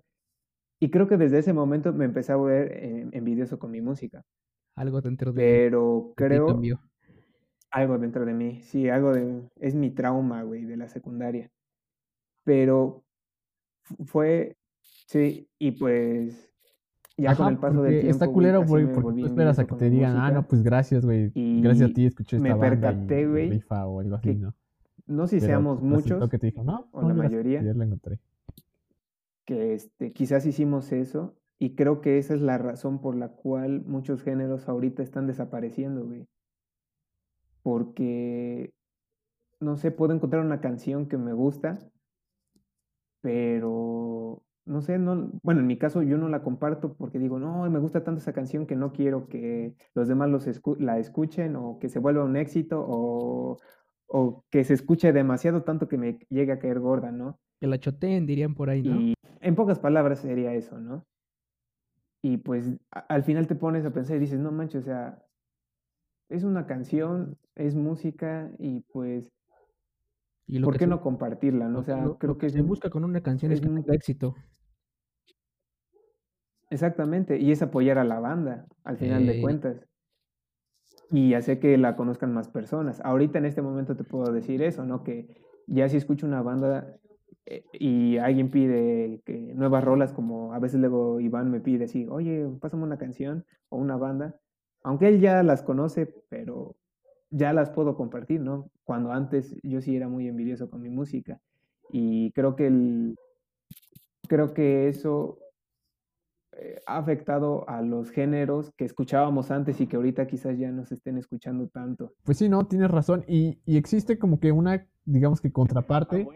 [0.81, 2.73] Y creo que desde ese momento me empecé a volver
[3.13, 4.25] envidioso con mi música.
[4.77, 6.61] Algo dentro de Pero creo
[7.71, 8.61] algo dentro de mí.
[8.63, 9.43] Sí, algo de...
[9.57, 11.51] Es mi trauma, güey, de la secundaria.
[12.45, 13.05] Pero
[13.83, 14.57] fu- fue...
[15.07, 16.48] Sí, y pues...
[17.19, 19.75] Ya con el paso del tiempo, está culero, güey, me porque tú esperas a que
[19.75, 21.33] te digan, ah, no, pues gracias, güey.
[21.61, 24.55] Gracias a ti escuché me esta banda percaté, güey, rifa o algo así, que ¿no?
[25.07, 27.61] No sé si Pero seamos resultó muchos, que te dijo, no, o no, la mayoría.
[27.63, 28.21] Ya la encontré.
[29.45, 33.85] que este, quizás hicimos eso y creo que esa es la razón por la cual
[33.85, 36.29] muchos géneros ahorita están desapareciendo, güey.
[37.63, 38.73] Porque,
[39.59, 41.79] no sé, puedo encontrar una canción que me gusta,
[43.21, 47.69] pero, no sé, no, bueno, en mi caso yo no la comparto porque digo, no,
[47.71, 51.57] me gusta tanto esa canción que no quiero que los demás los escu- la escuchen
[51.57, 53.59] o que se vuelva un éxito o,
[54.07, 57.41] o que se escuche demasiado tanto que me llegue a caer gorda, ¿no?
[57.61, 59.01] Que la choteen, dirían por ahí, ¿no?
[59.01, 61.05] Y en pocas palabras sería eso, ¿no?
[62.23, 65.23] Y pues a- al final te pones a pensar y dices, no manches, o sea,
[66.29, 69.29] es una canción, es música y pues,
[70.47, 71.75] Y ¿por qué se- no compartirla, no?
[71.75, 73.63] lo O sea, lo- creo lo que es se busca con una canción es es
[73.67, 74.35] que un- éxito.
[76.71, 79.87] Exactamente, y es apoyar a la banda, al final de cuentas.
[81.11, 83.01] Y hacer que la conozcan más personas.
[83.03, 85.05] Ahorita en este momento te puedo decir eso, ¿no?
[85.05, 85.27] Que
[85.67, 86.99] ya si escucho una banda
[87.47, 92.07] eh, y alguien pide que nuevas rolas, como a veces luego Iván me pide así,
[92.11, 94.39] oye, pásame una canción o una banda,
[94.83, 96.77] aunque él ya las conoce, pero
[97.31, 98.71] ya las puedo compartir, ¿no?
[98.85, 101.41] Cuando antes yo sí era muy envidioso con mi música.
[101.91, 103.17] Y creo que el,
[104.29, 105.39] creo que eso
[106.61, 110.85] eh, ha afectado a los géneros que escuchábamos antes y que ahorita quizás ya no
[110.85, 112.13] se estén escuchando tanto.
[112.25, 113.25] Pues sí, no, tienes razón.
[113.29, 116.27] Y, y existe como que una, digamos que contraparte.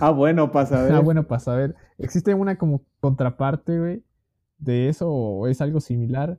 [0.00, 1.76] Ah, bueno, pasa Ah, bueno, para saber.
[1.98, 4.04] Existe una como contraparte, güey,
[4.58, 6.38] de eso, o es algo similar,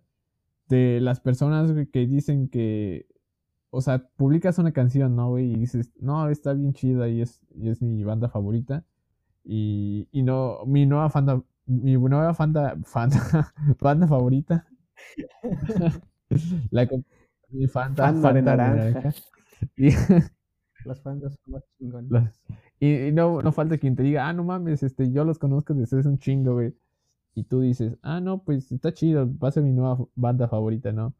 [0.67, 3.05] de las personas güey, que dicen que,
[3.69, 5.51] o sea, publicas una canción, ¿no, güey?
[5.51, 8.83] Y dices, no, está bien chida y es, y es mi banda favorita.
[9.43, 14.65] Y, y no, mi nueva fanda, mi nueva fanda, fanda, banda favorita.
[16.71, 16.87] La,
[17.49, 19.13] mi fanta, de Fanta naranja.
[19.75, 19.89] Y,
[20.85, 22.11] Las bandas son más chingonas.
[22.11, 22.41] las-
[22.79, 25.73] y, y no, no falta quien te diga, ah, no mames, este, yo los conozco
[25.75, 26.73] desde hace un chingo, güey.
[27.35, 30.91] Y tú dices, ah, no, pues está chido, va a ser mi nueva banda favorita,
[30.91, 31.13] ¿no?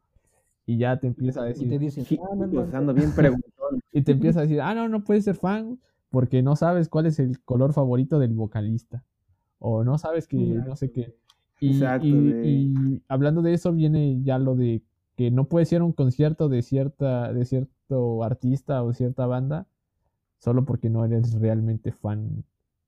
[0.66, 3.80] Y ya te empieza a Y te decir, dicen, "Ah, no, no, ando bien preguntón
[3.92, 5.78] y te empieza a decir, ah, no, no puedes ser fan
[6.10, 9.04] porque no sabes cuál es el color favorito del vocalista.
[9.64, 11.14] O no sabes que no sé qué.
[11.60, 14.82] Y, Exacto, y- hablando de eso viene ya lo de
[15.16, 19.66] que no puedes ir a un concierto de cierta, de cierto artista o cierta banda
[20.38, 22.44] solo porque no eres realmente fan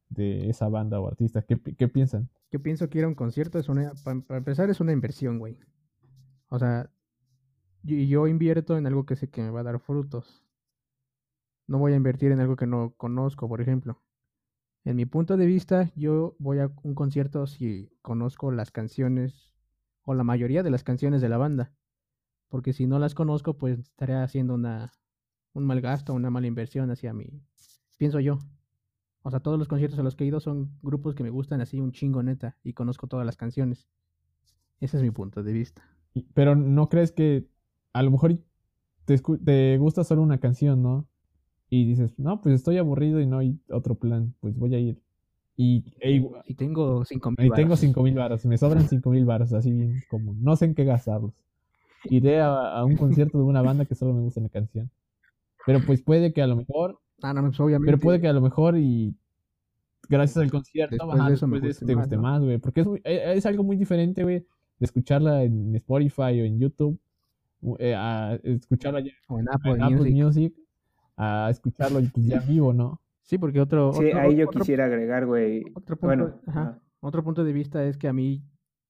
[0.09, 1.43] de esa banda o artista.
[1.43, 2.29] ¿Qué, qué piensan?
[2.51, 5.57] Yo pienso que ir a un concierto es una, para, empezar, es una inversión, güey.
[6.49, 6.91] O sea,
[7.85, 10.43] yo, yo invierto en algo que sé que me va a dar frutos.
[11.69, 14.03] No voy a invertir en algo que no conozco, por ejemplo.
[14.85, 19.51] En mi punto de vista, yo voy a un concierto si conozco las canciones
[20.03, 21.73] o la mayoría de las canciones de la banda.
[22.51, 24.93] Porque si no las conozco, pues estaré haciendo una,
[25.55, 27.41] un mal gasto, una mala inversión hacia mí.
[27.97, 28.39] Pienso yo.
[29.23, 31.63] O sea, todos los conciertos a los que he ido son grupos que me gustan
[31.63, 33.89] así un chingo neta y conozco todas las canciones.
[34.81, 35.83] Ese es mi punto de vista.
[36.35, 37.49] Pero no crees que
[37.95, 38.39] a lo mejor
[39.07, 41.09] te, te gusta solo una canción, ¿no?
[41.71, 44.99] Y dices, no, pues estoy aburrido y no hay otro plan, pues voy a ir.
[45.57, 47.81] Y, e Y tengo cinco mil y tengo varos.
[47.81, 51.33] cinco mil baros, me sobran cinco mil baros, así como, no sé en qué gastarlos.
[52.11, 54.91] Iré a, a un concierto de una banda que solo me gusta una canción.
[55.67, 57.87] Pero pues puede que a lo mejor, Ah, no, pues obviamente.
[57.93, 59.15] pero puede que a lo mejor y
[60.09, 62.43] gracias al concierto, Después ajá, de eso me después de eso guste te guste más,
[62.43, 62.59] güey.
[62.59, 66.59] Porque es, muy- e- es algo muy diferente, güey, de escucharla en Spotify o en
[66.59, 66.99] YouTube,
[67.79, 70.15] eh, a escucharla ya O en Apple, en Apple Music.
[70.15, 70.55] Music,
[71.17, 73.01] a escucharlo pues, ya en vivo, ¿no?
[73.23, 73.93] Sí, porque otro.
[73.95, 75.65] Sí, otro- ahí yo otro- quisiera agregar, güey.
[75.75, 78.43] Otro punto, Bueno, ajá, otro punto de vista es que a mí,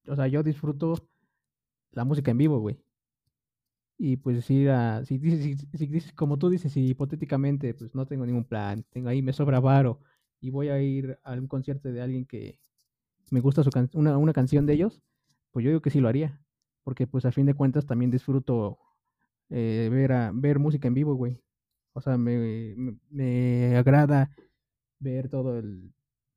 [0.09, 0.95] o sea, yo disfruto
[1.93, 2.81] la música en vivo, güey.
[3.97, 7.95] Y pues ir a, si dices, si, si dices, como tú dices, si hipotéticamente, pues
[7.95, 10.01] no tengo ningún plan, tengo ahí, me sobra varo
[10.41, 12.59] y voy a ir a un concierto de alguien que
[13.31, 15.01] me gusta su can- una, una canción de ellos,
[15.53, 16.41] pues yo digo que sí lo haría.
[16.83, 18.79] Porque pues a fin de cuentas también disfruto
[19.49, 21.41] eh, ver, a, ver música en vivo, güey.
[21.94, 24.30] O sea, me, me, me agrada
[24.98, 25.92] ver todo el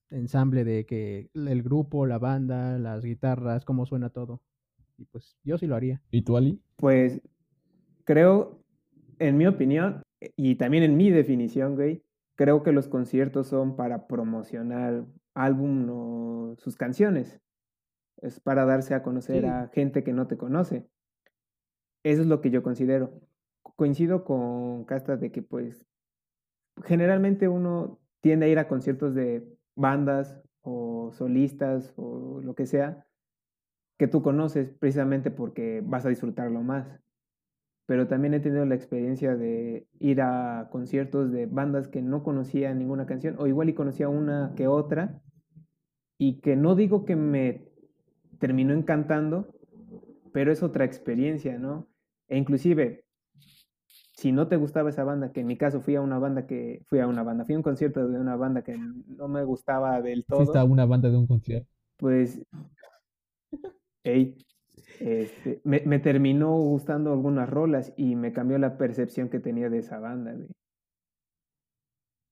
[0.09, 4.41] ensamble de que el grupo, la banda, las guitarras, cómo suena todo.
[4.97, 6.01] Y pues yo sí lo haría.
[6.11, 6.61] ¿Y tú, Ali?
[6.75, 7.21] Pues
[8.03, 8.63] creo,
[9.19, 10.01] en mi opinión,
[10.35, 12.03] y también en mi definición, güey,
[12.35, 17.39] creo que los conciertos son para promocionar álbum o sus canciones.
[18.21, 19.47] Es para darse a conocer Sí.
[19.47, 20.87] a gente que no te conoce.
[22.03, 23.21] Eso es lo que yo considero.
[23.77, 25.85] Coincido con Casta de que, pues,
[26.83, 33.07] generalmente uno tiende a ir a conciertos de bandas o solistas o lo que sea
[33.97, 36.99] que tú conoces precisamente porque vas a disfrutarlo más.
[37.85, 42.73] Pero también he tenido la experiencia de ir a conciertos de bandas que no conocía
[42.73, 45.21] ninguna canción o igual y conocía una que otra
[46.17, 47.69] y que no digo que me
[48.39, 49.55] terminó encantando,
[50.33, 51.87] pero es otra experiencia, ¿no?
[52.27, 53.06] E inclusive,
[54.17, 56.81] si no te gustaba esa banda, que en mi caso fui a una banda que,
[56.87, 60.01] fui a una banda, fui a un concierto de una banda que no me gustaba
[60.01, 61.69] del todo, Fuiste a una banda de un concierto.
[61.97, 62.41] pues,
[64.03, 64.35] ey,
[64.99, 69.79] este, me, me terminó gustando algunas rolas y me cambió la percepción que tenía de
[69.79, 70.49] esa banda, güey.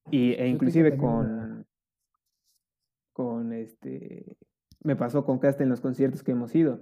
[0.09, 1.65] Y, e inclusive con,
[3.13, 4.37] con este,
[4.83, 6.81] me pasó con Casta en los conciertos que hemos ido.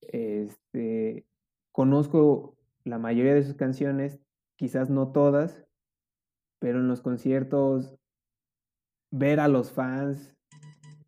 [0.00, 1.26] Este,
[1.72, 4.20] conozco la mayoría de sus canciones,
[4.56, 5.64] quizás no todas,
[6.58, 7.96] pero en los conciertos
[9.10, 10.34] ver a los fans,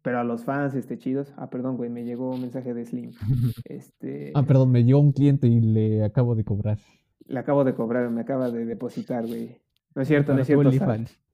[0.02, 1.32] pero a los fans este chidos.
[1.36, 3.12] Ah, perdón, güey, me llegó un mensaje de Slim.
[3.64, 6.78] Este, Ah, perdón, me llegó un cliente y le acabo de cobrar.
[7.26, 9.60] le acabo de cobrar, me acaba de depositar, güey.
[9.94, 10.70] No es cierto, no es cierto.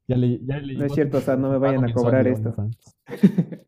[0.08, 2.54] Ya le, ya le No es cierto, su- Sad, no me vayan a cobrar esto.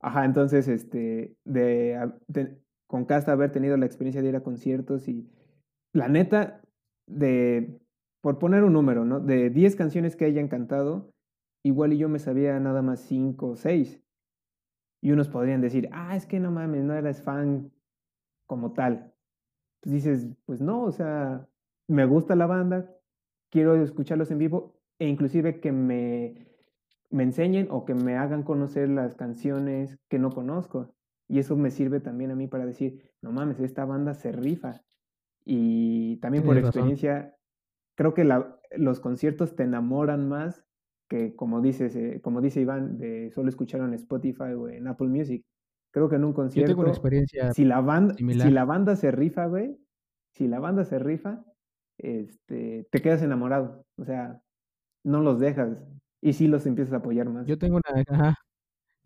[0.00, 5.08] Ajá, entonces, este, de, de- con Casta haber tenido la experiencia de ir a conciertos
[5.08, 5.28] y
[5.92, 6.60] la neta,
[7.06, 7.80] de,
[8.20, 9.20] por poner un número, ¿no?
[9.20, 11.12] De 10 canciones que hayan cantado,
[11.62, 14.02] igual y yo me sabía nada más 5 o 6.
[15.02, 17.72] Y unos podrían decir, ah, es que no mames, no eres fan
[18.46, 19.12] como tal.
[19.80, 21.48] Pues dices, pues no, o sea,
[21.88, 22.90] me gusta la banda,
[23.50, 26.46] quiero escucharlos en vivo e inclusive que me,
[27.10, 30.95] me enseñen o que me hagan conocer las canciones que no conozco.
[31.28, 34.82] Y eso me sirve también a mí para decir, no mames, esta banda se rifa.
[35.44, 36.68] Y también por razón.
[36.68, 37.36] experiencia,
[37.96, 40.64] creo que la- los conciertos te enamoran más
[41.08, 45.08] que, como, dices, eh, como dice Iván, de solo escucharlo en Spotify o en Apple
[45.08, 45.44] Music.
[45.92, 48.96] Creo que en un Yo concierto, tengo una experiencia si la banda, si la banda
[48.96, 49.78] se rifa, güey,
[50.32, 51.44] si la banda se rifa,
[51.98, 53.84] este, te quedas enamorado.
[53.96, 54.42] O sea,
[55.04, 55.78] no los dejas.
[56.22, 57.46] Y sí los empiezas a apoyar más.
[57.46, 58.34] Yo tengo una, ajá,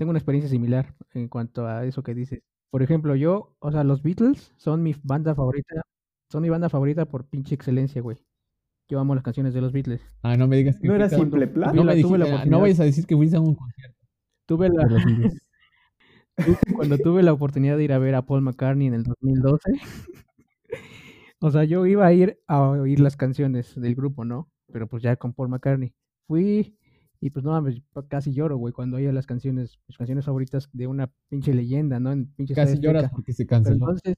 [0.01, 2.41] tengo una experiencia similar en cuanto a eso que dices.
[2.71, 5.83] Por ejemplo, yo, o sea, los Beatles son mi banda favorita,
[6.33, 8.17] son mi banda favorita por pinche excelencia, güey.
[8.89, 10.01] Yo amo las canciones de los Beatles.
[10.23, 11.77] Ah, no me digas que ¿No era simple plan?
[11.77, 13.99] No, la- me la dijiste- ah, no vayas a decir que fuiste a un concierto
[14.47, 14.89] Tuve la,
[16.75, 19.71] cuando tuve la oportunidad de ir a ver a Paul McCartney en el 2012.
[21.41, 24.51] o sea, yo iba a ir a oír las canciones del grupo, ¿no?
[24.73, 25.93] Pero pues ya con Paul McCartney.
[26.27, 26.75] Fui
[27.21, 30.87] y pues no mames, casi lloro, güey, cuando oía las canciones, mis canciones favoritas de
[30.87, 32.13] una pinche leyenda, ¿no?
[32.13, 33.75] En pinche Casi Estadio lloras porque se Pero canceló.
[33.75, 34.15] entonces,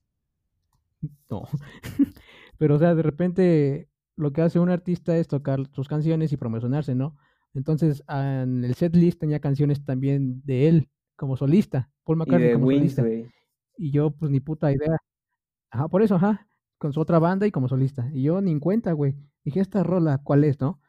[1.31, 1.43] no.
[2.59, 6.37] Pero, o sea, de repente lo que hace un artista es tocar sus canciones y
[6.37, 7.17] promocionarse, ¿no?
[7.55, 12.19] Entonces, ah, en el set list tenía canciones también de él como solista, Paul Y
[12.21, 13.03] McCartney de como Wings, solista.
[13.03, 13.31] güey.
[13.77, 14.97] Y yo, pues, ni puta idea.
[15.71, 18.11] Ajá, por eso, ajá, con su otra banda y como solista.
[18.13, 19.17] Y yo ni en cuenta, güey.
[19.45, 20.81] Dije, esta rola, ¿cuál es, no?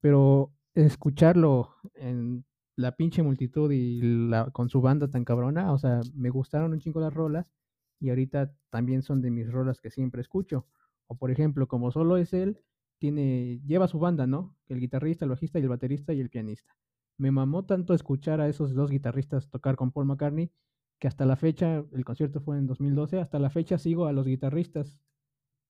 [0.00, 2.44] Pero escucharlo en
[2.76, 6.80] la pinche multitud y la, con su banda tan cabrona, o sea, me gustaron un
[6.80, 7.52] chingo las rolas
[8.00, 10.66] y ahorita también son de mis rolas que siempre escucho.
[11.06, 12.58] O por ejemplo, como solo es él,
[12.98, 14.56] tiene, lleva su banda, ¿no?
[14.68, 16.76] El guitarrista, el bajista y el baterista y el pianista.
[17.18, 20.50] Me mamó tanto escuchar a esos dos guitarristas tocar con Paul McCartney
[20.98, 24.26] que hasta la fecha, el concierto fue en 2012, hasta la fecha sigo a los
[24.26, 25.00] guitarristas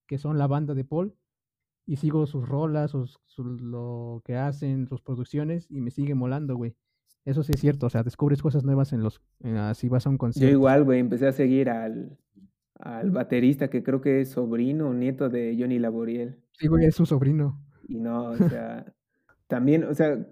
[0.05, 1.15] que son la banda de Paul
[1.91, 6.55] y sigo sus rolas, sus, su- lo que hacen, sus producciones y me sigue molando,
[6.55, 6.73] güey.
[7.25, 10.09] Eso sí es cierto, o sea, descubres cosas nuevas en los, en, si vas a
[10.09, 10.51] un Yo concierto.
[10.53, 12.17] igual, güey, empecé a seguir al,
[12.79, 16.39] al baterista que creo que es sobrino o nieto de Johnny Laboriel.
[16.53, 17.61] Sí, güey, es su sobrino.
[17.89, 18.85] Y no, o sea,
[19.47, 20.25] también, o sea,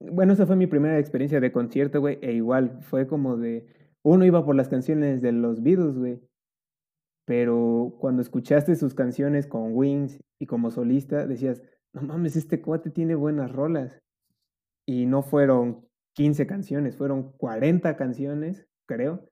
[0.00, 3.66] bueno, esa fue mi primera experiencia de concierto, güey, e igual, fue como de,
[4.02, 6.20] uno iba por las canciones de los Beatles, güey,
[7.26, 12.90] pero cuando escuchaste sus canciones con Wings y como solista, decías, no mames, este cuate
[12.90, 13.98] tiene buenas rolas.
[14.86, 19.28] Y no fueron 15 canciones, fueron 40 canciones, creo.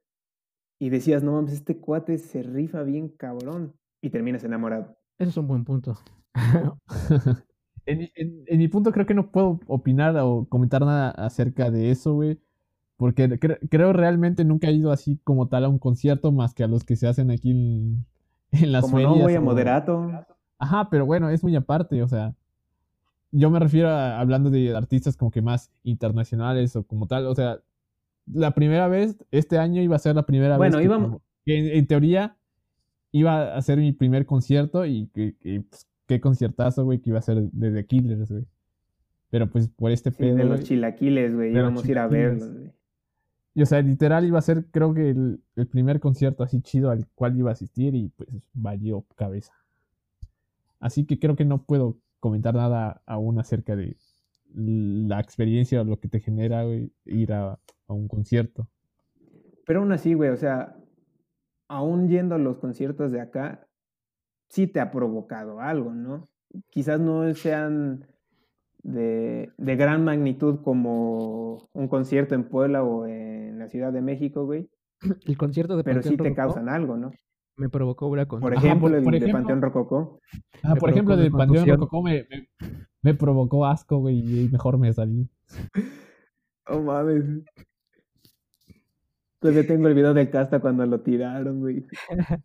[0.80, 3.74] Y decías, no mames, este cuate se rifa bien cabrón.
[4.02, 4.96] Y terminas enamorado.
[5.18, 5.96] Ese es un buen punto.
[7.86, 11.70] en, mi- en- en mi punto creo que no puedo opinar o comentar nada acerca
[11.70, 12.40] de eso, güey.
[13.02, 16.62] Porque cre- creo realmente nunca he ido así como tal a un concierto más que
[16.62, 18.06] a los que se hacen aquí en,
[18.52, 19.16] en las Como ferias.
[19.16, 20.24] no voy a o- moderato.
[20.58, 22.32] Ajá, pero bueno, es muy aparte, o sea.
[23.32, 27.34] Yo me refiero a hablando de artistas como que más internacionales o como tal, o
[27.34, 27.58] sea,
[28.32, 31.58] la primera vez, este año iba a ser la primera Bueno, vez que, íbamos- que
[31.58, 32.36] en, en teoría
[33.10, 37.18] iba a ser mi primer concierto y que, que, pues, qué conciertazo, güey, que iba
[37.18, 38.44] a ser de The Killers, güey.
[39.30, 41.52] Pero pues por este Sí, pedo, de los chilaquiles, güey.
[41.52, 42.70] Íbamos a ir a verlos, güey.
[43.54, 46.90] Y, o sea, literal iba a ser creo que el, el primer concierto así chido
[46.90, 49.52] al cual iba a asistir y pues valió cabeza.
[50.80, 53.96] Así que creo que no puedo comentar nada aún acerca de
[54.54, 56.64] la experiencia o lo que te genera
[57.04, 58.68] ir a, a un concierto.
[59.66, 60.76] Pero aún así, güey, o sea,
[61.68, 63.66] aún yendo a los conciertos de acá,
[64.48, 66.28] sí te ha provocado algo, ¿no?
[66.68, 68.06] Quizás no sean
[68.82, 74.44] de, de gran magnitud como un concierto en Puebla o en la Ciudad de México,
[74.44, 74.68] güey,
[75.26, 77.10] El concierto de pero sí te Rococó causan algo, ¿no?
[77.56, 78.40] me provocó una con...
[78.40, 80.20] Por Ajá, ejemplo, por- el por de ejemplo- Panteón Rococó.
[80.62, 81.68] Ah, por ejemplo, provocó de Panteón.
[81.78, 82.48] Rococó me, me,
[83.02, 85.28] me provocó asco, güey, y mejor me salí.
[86.66, 87.24] Oh, mames.
[89.38, 91.84] Todavía tengo el video de Casta cuando lo tiraron, güey.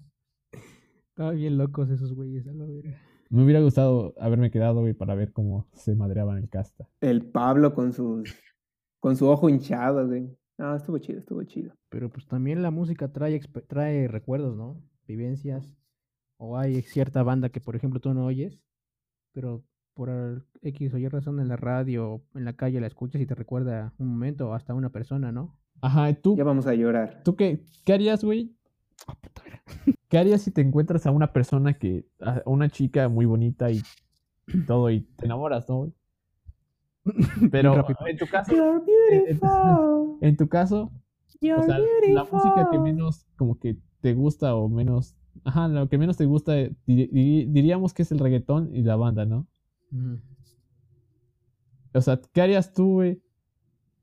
[1.09, 2.99] Estaban bien locos esos güeyes, a la verga.
[3.29, 6.87] Me hubiera gustado haberme quedado, güey, para ver cómo se madreaban el casta.
[7.01, 8.33] El Pablo con sus
[8.99, 10.37] con su ojo hinchado, güey.
[10.57, 11.73] No, estuvo chido, estuvo chido.
[11.89, 14.81] Pero pues también la música trae, trae recuerdos, ¿no?
[15.07, 15.69] Vivencias.
[16.37, 18.59] O hay cierta banda que, por ejemplo, tú no oyes,
[19.33, 19.63] pero
[19.93, 23.25] por X o Y razón en la radio o en la calle la escuchas y
[23.25, 25.59] te recuerda un momento o hasta una persona, ¿no?
[25.81, 27.21] Ajá, ¿y ¿tú, Ya vamos a llorar.
[27.23, 28.55] ¿tú qué, qué harías, güey?
[30.09, 33.81] ¿Qué harías si te encuentras a una persona que, a una chica muy bonita y
[34.65, 35.91] todo, y te enamoras, ¿no?
[37.51, 37.73] Pero
[38.07, 38.53] en tu caso,
[38.85, 40.17] beautiful.
[40.21, 40.91] en tu caso,
[41.59, 41.77] o sea,
[42.13, 46.25] la música que menos como que te gusta o menos, ajá, lo que menos te
[46.25, 49.47] gusta, eh, di- di- diríamos que es el reggaetón y la banda, ¿no?
[51.93, 53.21] O sea, ¿qué harías tú, güey?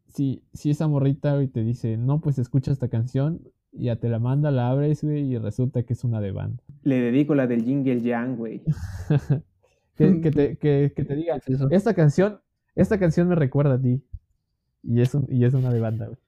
[0.09, 3.43] Si, si esa morrita, güey, te dice, no, pues escucha esta canción,
[3.75, 6.63] ya te la manda, la abres, güey, y resulta que es una de banda.
[6.83, 8.63] Le dedico la del Jingle Yang, güey.
[9.97, 11.69] Que, que te, que, que te diga, ¿Qué es eso?
[11.71, 12.41] esta canción,
[12.75, 14.03] esta canción me recuerda a ti.
[14.83, 16.19] Y es, un- y es una de banda, güey.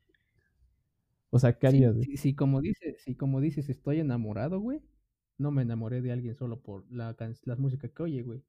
[1.31, 2.07] O sea, ¿qué Si, harías, güey?
[2.07, 4.81] si- si como dices, si como dices estoy enamorado, güey,
[5.39, 8.43] no me enamoré de alguien solo por la, can- la música que oye, güey.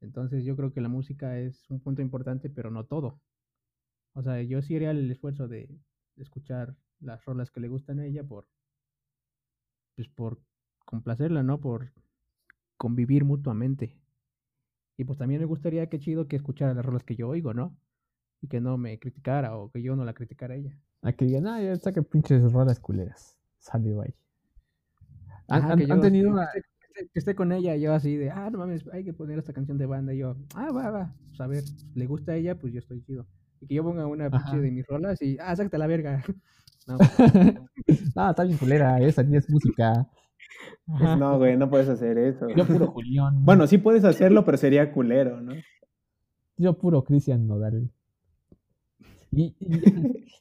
[0.00, 3.20] Entonces yo creo que la música es un punto importante, pero no todo.
[4.14, 5.68] O sea, yo sí haría el esfuerzo de
[6.16, 8.46] escuchar las rolas que le gustan a ella por,
[9.96, 10.40] pues por
[10.84, 11.60] complacerla, ¿no?
[11.60, 11.92] Por
[12.76, 13.94] convivir mutuamente.
[14.96, 17.76] Y pues también me gustaría que chido que escuchara las rolas que yo oigo, ¿no?
[18.40, 20.76] Y que no me criticara o que yo no la criticara a ella.
[21.02, 23.38] A que digan, ah, ya saca pinches rolas culeras.
[23.58, 24.14] Sale, bye.
[25.48, 26.48] ¿Han, Ajá, han- que yo han tenido una...
[26.52, 29.38] que esté- que esté con ella yo así de, ah, no mames, hay que poner
[29.38, 30.12] esta canción de banda.
[30.14, 31.14] Y yo, ah, va, va.
[31.28, 31.62] Pues a ver,
[31.94, 33.26] le gusta a ella, pues yo estoy chido.
[33.60, 36.22] Y que yo ponga una pinche de mis rolas y, ah, sácate la verga.
[36.88, 36.96] No,
[38.16, 40.08] ah, está bien culera, esa ni es música.
[40.86, 41.16] ajá.
[41.16, 42.48] No, güey, no puedes hacer eso.
[42.56, 43.44] Yo puro Julián.
[43.44, 45.52] Bueno, sí puedes hacerlo, pero sería culero, ¿no?
[46.56, 47.90] Yo puro Cristian Nodal.
[49.30, 49.82] Y, y,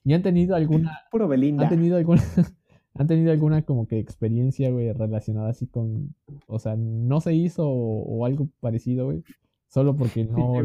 [0.06, 1.02] y han tenido alguna...
[1.12, 1.64] Puro Belinda.
[1.64, 2.22] ¿Han tenido alguna...
[2.94, 6.16] ¿Han tenido alguna como que experiencia, güey, relacionada así con...
[6.48, 9.24] O sea, no se hizo o, o algo parecido, güey?
[9.68, 10.64] Solo porque no...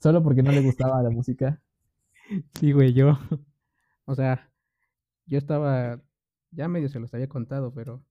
[0.00, 1.60] solo porque no le gustaba la música.
[2.54, 3.18] Sí, güey, yo.
[4.06, 4.52] O sea,
[5.26, 6.02] yo estaba.
[6.52, 8.04] Ya medio se los había contado, pero.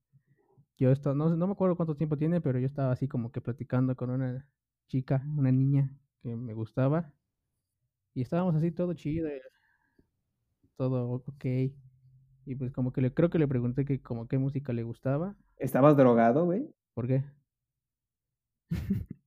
[0.77, 1.15] Yo estaba.
[1.15, 3.95] No, sé- no me acuerdo cuánto tiempo tiene, pero yo estaba así como que platicando
[3.95, 4.47] con una
[4.87, 5.91] chica, una niña
[6.23, 7.13] que me gustaba.
[8.13, 9.29] Y estábamos así todo chido.
[10.77, 11.45] Todo ok.
[12.45, 15.35] Y pues como que le creo que le pregunté que como qué música le gustaba.
[15.57, 16.73] ¿Estabas drogado, güey?
[16.93, 17.23] ¿Por qué?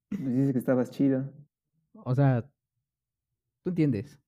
[0.08, 1.30] Pues dices que estabas chido.
[2.04, 2.44] O sea,
[3.62, 4.20] tú entiendes.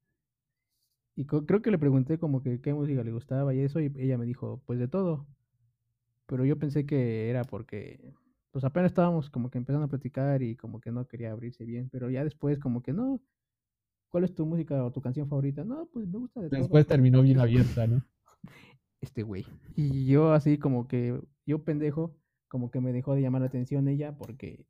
[1.17, 4.19] Y creo que le pregunté como que qué música le gustaba y eso, y ella
[4.19, 5.27] me dijo, pues de todo.
[6.27, 8.13] Pero yo pensé que era porque,
[8.51, 11.89] pues apenas estábamos como que empezando a platicar y como que no quería abrirse bien,
[11.91, 13.23] pero ya después como que no.
[14.09, 15.65] ¿Cuál es tu música o tu canción favorita?
[15.65, 16.61] No, pues me gusta de todo.
[16.61, 18.03] Después terminó bien abierta, ¿no?
[19.01, 19.45] Este güey.
[19.77, 22.17] Y yo así como que, yo pendejo,
[22.49, 24.65] como que me dejó de llamar la atención ella porque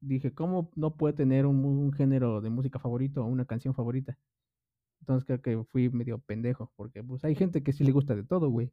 [0.00, 3.74] dije, ¿cómo no puede tener un, mu- un género de música favorito o una canción
[3.74, 4.18] favorita?
[5.00, 8.24] Entonces creo que fui medio pendejo, porque pues hay gente que sí le gusta de
[8.24, 8.72] todo, güey.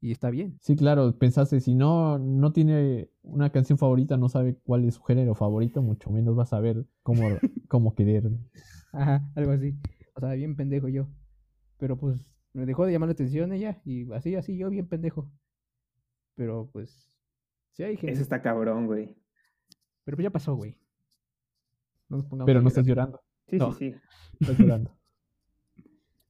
[0.00, 0.58] Y está bien.
[0.60, 5.02] Sí, claro, pensaste, si no, no tiene una canción favorita, no sabe cuál es su
[5.02, 7.30] género favorito, mucho menos va a saber cómo,
[7.68, 8.30] cómo querer.
[8.92, 9.74] Ajá, algo así.
[10.14, 11.08] O sea, bien pendejo yo.
[11.78, 15.30] Pero pues me dejó de llamar la atención ella y así, así yo bien pendejo.
[16.34, 17.10] Pero pues
[17.72, 18.12] sí hay gente.
[18.12, 19.16] Eso está cabrón, güey.
[20.06, 20.74] Pero pues ya pasó, güey.
[22.08, 23.72] No nos pongamos Pero no estás llorando, Sí, No.
[23.72, 23.98] sí, sí.
[24.40, 24.96] estás llorando.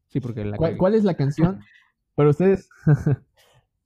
[0.09, 1.61] Sí, porque la ¿Cuál, cuál es la canción?
[2.14, 2.68] Para ustedes,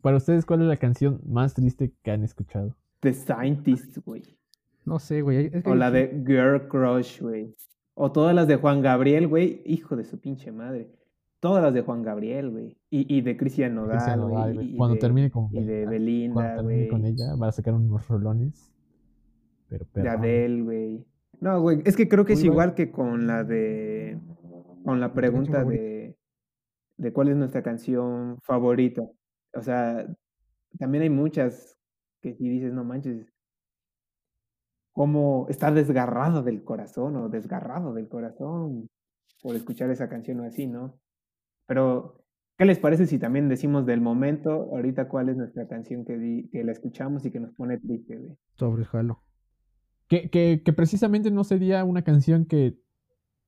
[0.00, 2.76] para ustedes, ¿cuál es la canción más triste que han escuchado?
[3.00, 4.38] The Scientist, güey.
[4.84, 5.46] No sé, güey.
[5.52, 7.56] Es que O la de Girl Crush, güey.
[7.94, 9.62] O todas las de Juan Gabriel, güey.
[9.64, 10.92] Hijo de su pinche madre.
[11.40, 12.78] Todas las de Juan Gabriel, güey.
[12.90, 14.20] Y, y de Cristian Nodal,
[14.54, 17.12] güey, Cuando de- termine con Y de cuando Belinda, termine con güey.
[17.12, 18.70] ella, va a sacar unos rolones.
[19.70, 20.08] Pero, De.
[20.08, 21.06] Adele, güey.
[21.40, 21.80] No, güey.
[21.86, 22.52] Es que creo que es bueno.
[22.52, 24.18] igual que con la de.
[24.84, 26.16] Con la pregunta de.
[26.98, 29.02] De cuál es nuestra canción favorita.
[29.54, 30.06] O sea,
[30.78, 31.78] también hay muchas
[32.20, 33.32] que si dices, no manches.
[34.92, 38.88] Cómo está desgarrado del corazón o desgarrado del corazón
[39.42, 40.98] por escuchar esa canción o así, ¿no?
[41.66, 42.20] Pero,
[42.58, 46.48] ¿qué les parece si también decimos del momento, ahorita cuál es nuestra canción que, di-
[46.50, 48.36] que la escuchamos y que nos pone triste, güey?
[48.56, 49.22] Sobre jalo.
[50.10, 52.76] Que, que, que precisamente no sería una canción que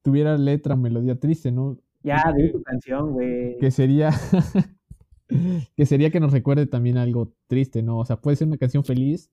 [0.03, 1.77] tuviera letra o melodía triste, ¿no?
[2.05, 3.59] Ya, di tu canción, güey.
[3.59, 4.11] Que sería
[5.77, 7.99] que sería que nos recuerde también algo triste, ¿no?
[7.99, 9.29] O sea, puede ser una canción feliz,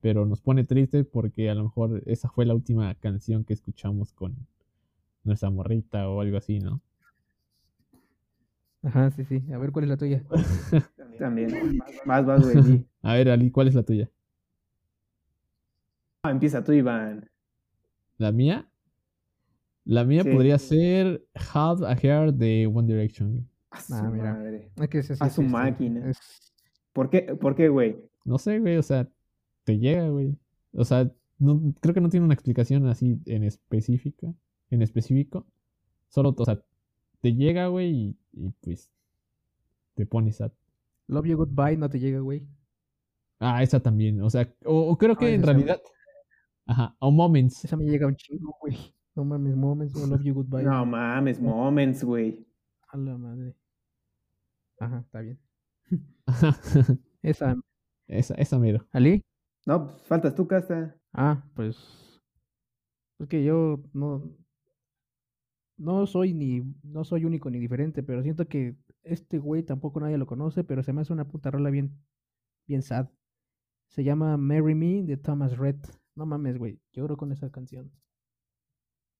[0.00, 4.14] pero nos pone triste porque a lo mejor esa fue la última canción que escuchamos
[4.14, 4.34] con
[5.22, 6.80] nuestra morrita o algo así, ¿no?
[8.82, 9.42] Ajá, sí, sí.
[9.52, 10.22] A ver, ¿cuál es la tuya?
[11.18, 11.78] También.
[12.06, 12.86] Vas, vas, güey.
[13.02, 14.10] A ver, Ali, ¿cuál es la tuya?
[16.24, 17.28] Ah, empieza tú, Iván.
[18.16, 18.66] ¿La mía?
[19.84, 20.30] La mía Sí.
[20.32, 21.22] podría ser
[21.52, 23.30] Have a Hair de One Direction.
[23.32, 23.44] güey.
[23.70, 24.32] A su Ah, mira.
[24.32, 24.70] madre.
[24.80, 26.08] Es que ese sí A su máquina.
[26.10, 26.52] es-
[26.94, 27.96] ¿Por qué, ¿Por qué, güey?
[28.24, 29.06] No sé, güey, o sea,
[29.64, 30.34] te llega, güey.
[30.72, 34.32] O sea, no, creo que no tiene una explicación así en específica,
[34.70, 35.44] en específico.
[36.08, 36.58] Solo, o sea,
[37.20, 38.90] te llega, güey, y, y, pues
[39.94, 40.50] te pones a...
[41.08, 42.46] Love You Goodbye no te llega, güey.
[43.40, 45.64] Ah, esa también, o sea, o, o creo que Ah, en esa sí.
[46.66, 47.64] Ajá, o Moments.
[47.64, 48.76] Esa me llega un chingo, güey.
[49.14, 50.64] No mames, Moments o Love You Goodbye.
[50.64, 52.46] No mames, Moments, güey.
[52.88, 53.54] A la madre.
[54.80, 55.38] Ajá, está bien.
[56.26, 56.56] Ajá,
[57.22, 57.54] Esa.
[58.08, 58.86] esa, esa mero.
[58.92, 59.22] ¿Ali?
[59.66, 60.96] No, pues faltas tú, Casta.
[61.12, 62.20] Ah, pues.
[63.18, 64.22] Es que yo no.
[65.76, 66.62] No soy ni.
[66.82, 70.82] No soy único ni diferente, pero siento que este güey tampoco nadie lo conoce, pero
[70.82, 71.96] se me hace una puta rola bien.
[72.66, 73.08] Bien sad.
[73.88, 75.76] Se llama Marry Me de Thomas Red.
[76.16, 76.80] No mames, güey.
[76.92, 77.90] Lloro con esa canción.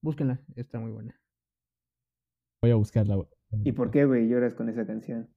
[0.01, 1.21] Búsquenla, está muy buena.
[2.63, 3.17] Voy a buscarla.
[3.17, 3.29] güey.
[3.65, 5.29] ¿Y por qué, güey, lloras con esa canción?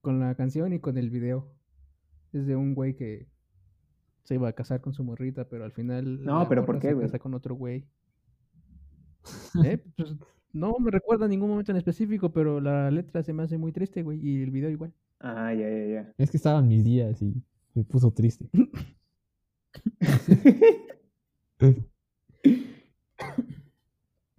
[0.00, 1.52] Con la canción y con el video.
[2.32, 3.28] Es de un güey que
[4.24, 6.22] se iba a casar con su morrita, pero al final.
[6.24, 7.06] No, pero ¿por qué, se güey?
[7.06, 7.86] casa con otro güey.
[9.64, 9.78] ¿Eh?
[9.96, 10.16] Pues,
[10.52, 14.02] no me recuerda ningún momento en específico, pero la letra se me hace muy triste,
[14.02, 14.92] güey, y el video igual.
[15.20, 16.14] Ah, ya, ya, ya.
[16.18, 17.34] Es que estaban mis días y
[17.74, 18.48] me puso triste.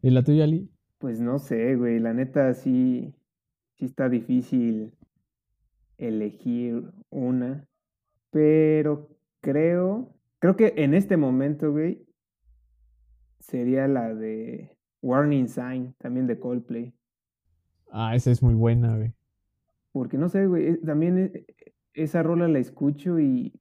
[0.02, 0.70] ¿Y la tuya, Ali?
[1.00, 3.14] Pues no sé, güey, la neta sí,
[3.76, 4.94] sí está difícil
[5.98, 7.68] elegir una,
[8.32, 9.10] pero
[9.42, 12.06] creo, creo que en este momento, güey,
[13.40, 16.94] sería la de Warning Sign, también de Coldplay,
[17.90, 19.14] Ah, esa es muy buena, güey.
[19.94, 21.46] porque no sé, güey, eh, también eh,
[21.94, 23.54] esa rola la escucho y,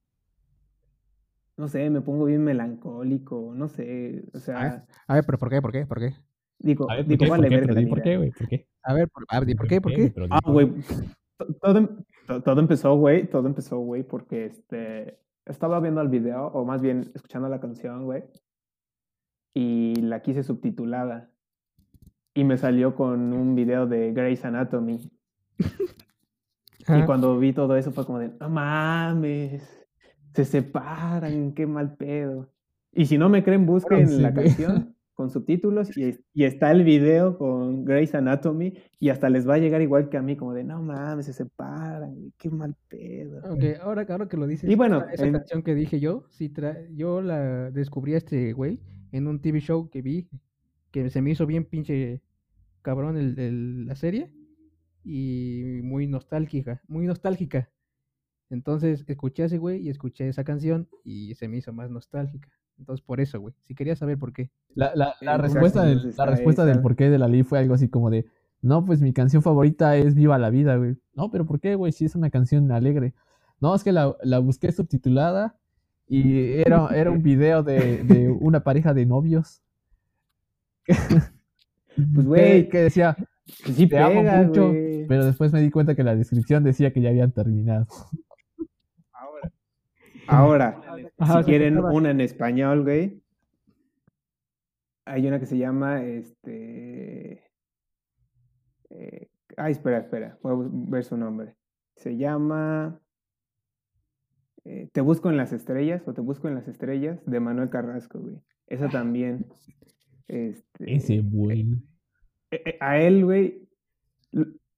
[1.57, 5.61] no sé, me pongo bien melancólico, no sé, o sea, A ver, pero ¿por qué?
[5.61, 5.85] ¿Por qué?
[5.85, 6.13] ¿Por qué?
[6.59, 7.27] digo, A ver, ¿por digo, qué?
[7.27, 7.55] ¿Por vale qué?
[7.65, 8.31] verga, ¿Por qué, güey?
[8.31, 8.67] ¿Por qué?
[8.83, 9.81] A ver, por, a ver, ¿por qué?
[9.81, 10.13] ¿Por qué?
[10.29, 10.71] Ah, güey.
[11.61, 13.27] Todo, em- to- todo empezó, güey.
[13.29, 15.19] Todo empezó, güey, porque este.
[15.45, 18.23] Estaba viendo el video, o más bien escuchando la canción, güey.
[19.53, 21.31] Y la quise subtitulada.
[22.33, 25.11] Y me salió con un video de Grey's Anatomy.
[26.79, 27.05] Y Ajá.
[27.05, 29.85] cuando vi todo eso fue como de, no mames.
[30.37, 32.53] Se separan, qué mal pedo.
[32.93, 34.45] Y si no me creen, busquen sí, la güey.
[34.45, 39.55] canción con subtítulos y, y está el video con Grey's Anatomy y hasta les va
[39.55, 43.39] a llegar igual que a mí, como de, no mames, se separan, qué mal pedo.
[43.51, 46.49] Ok, ahora, ahora que lo dices, Y bueno, esa, en- canción que dije yo, sí
[46.53, 48.79] tra- yo la descubrí a este güey
[49.11, 50.29] en un TV show que vi,
[50.91, 52.21] que se me hizo bien pinche
[52.83, 54.31] cabrón el, el- la serie
[55.03, 57.71] y muy nostálgica, muy nostálgica.
[58.49, 62.49] Entonces escuché a ese güey y escuché esa canción y se me hizo más nostálgica.
[62.77, 64.51] Entonces por eso, güey, si quería saber por qué.
[64.75, 66.81] La, la, la Exacto, respuesta, del, la respuesta del esa.
[66.81, 68.25] porqué de la ley fue algo así como de,
[68.61, 70.97] no, pues mi canción favorita es Viva la Vida, güey.
[71.13, 71.91] No, pero ¿por qué, güey?
[71.91, 73.13] Si es una canción alegre.
[73.59, 75.57] No, es que la, la busqué subtitulada
[76.07, 79.61] y era, era un video de, de una pareja de novios.
[82.13, 83.17] Pues, güey, que decía,
[83.47, 84.71] sí te amo mucho,
[85.07, 87.87] pero después me di cuenta que la descripción decía que ya habían terminado.
[90.27, 90.81] Ahora,
[91.17, 93.21] Ajá, si quieren una en español, güey,
[95.05, 97.43] hay una que se llama, este...
[98.89, 101.55] eh, ay, espera, espera, voy a ver su nombre.
[101.95, 102.99] Se llama...
[104.65, 108.19] eh, Te busco en las estrellas o Te busco en las estrellas de Manuel Carrasco,
[108.19, 108.35] güey.
[108.67, 109.45] Esa también.
[110.27, 111.71] Este, Ese güey.
[112.51, 113.67] eh, eh, a él, güey,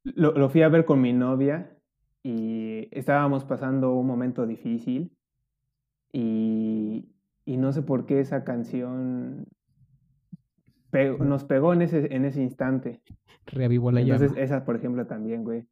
[0.04, 1.76] lo, lo fui a ver con mi novia
[2.22, 5.12] y estábamos pasando un momento difícil
[6.12, 7.10] y,
[7.46, 9.48] y no sé por qué esa canción
[11.20, 13.02] nos pegó en ese, en ese instante.
[13.46, 14.42] Reavivó la Entonces llama.
[14.42, 15.68] esa, por ejemplo, también, güey.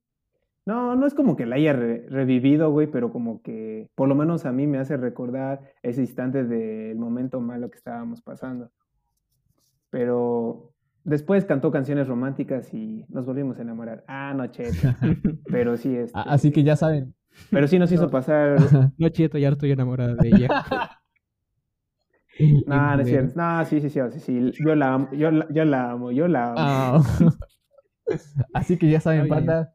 [0.65, 4.15] No, no es como que la haya re- revivido, güey, pero como que por lo
[4.15, 8.69] menos a mí me hace recordar ese instante del momento malo que estábamos pasando.
[9.89, 10.73] Pero
[11.03, 14.03] después cantó canciones románticas y nos volvimos a enamorar.
[14.07, 14.75] Ah, no, cheto.
[15.45, 17.13] Pero sí, este, A- Así que ya saben.
[17.49, 18.57] Pero sí nos hizo pasar.
[18.97, 20.47] No, Cheto, ya estoy enamorada de ella.
[22.39, 23.33] No, no es de- cierto.
[23.35, 24.51] No, sí, sí, sí, sí, sí.
[24.63, 26.55] Yo la amo, yo la, yo la amo, yo la amo.
[26.59, 27.01] Ah.
[28.53, 29.73] Así que ya saben, panda,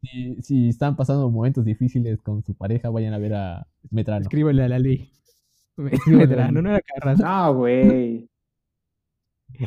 [0.00, 4.22] si, si están pasando momentos difíciles con su pareja, vayan a ver a Metrano.
[4.22, 5.10] Escríbele a la ley.
[6.06, 7.26] Medrano, no era Carrasco.
[7.26, 8.30] No, güey.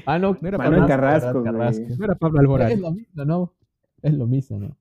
[0.05, 1.97] Ah, no, No era Manuel Pablo Carrasco, güey.
[1.97, 2.71] No era Pablo Alborán.
[2.71, 3.53] Es lo mismo, ¿no?
[4.01, 4.77] Es lo mismo, ¿no?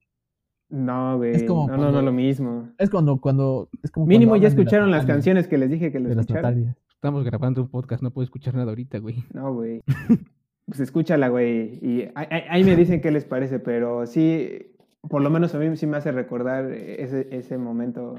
[0.69, 1.31] No, güey.
[1.35, 2.69] Es como no, no, no, lo mismo.
[2.77, 5.97] Es cuando, cuando, es como Mínimo cuando ya escucharon las canciones que les dije que
[5.97, 6.43] escucharan.
[6.43, 6.77] Natalias.
[6.89, 9.23] Estamos grabando un podcast, no puedo escuchar nada ahorita, güey.
[9.33, 9.83] No, güey.
[10.67, 11.79] Pues escúchala, güey.
[11.81, 15.87] Y ahí, me dicen qué les parece, pero sí, por lo menos a mí sí
[15.87, 18.15] me hace recordar ese, ese momento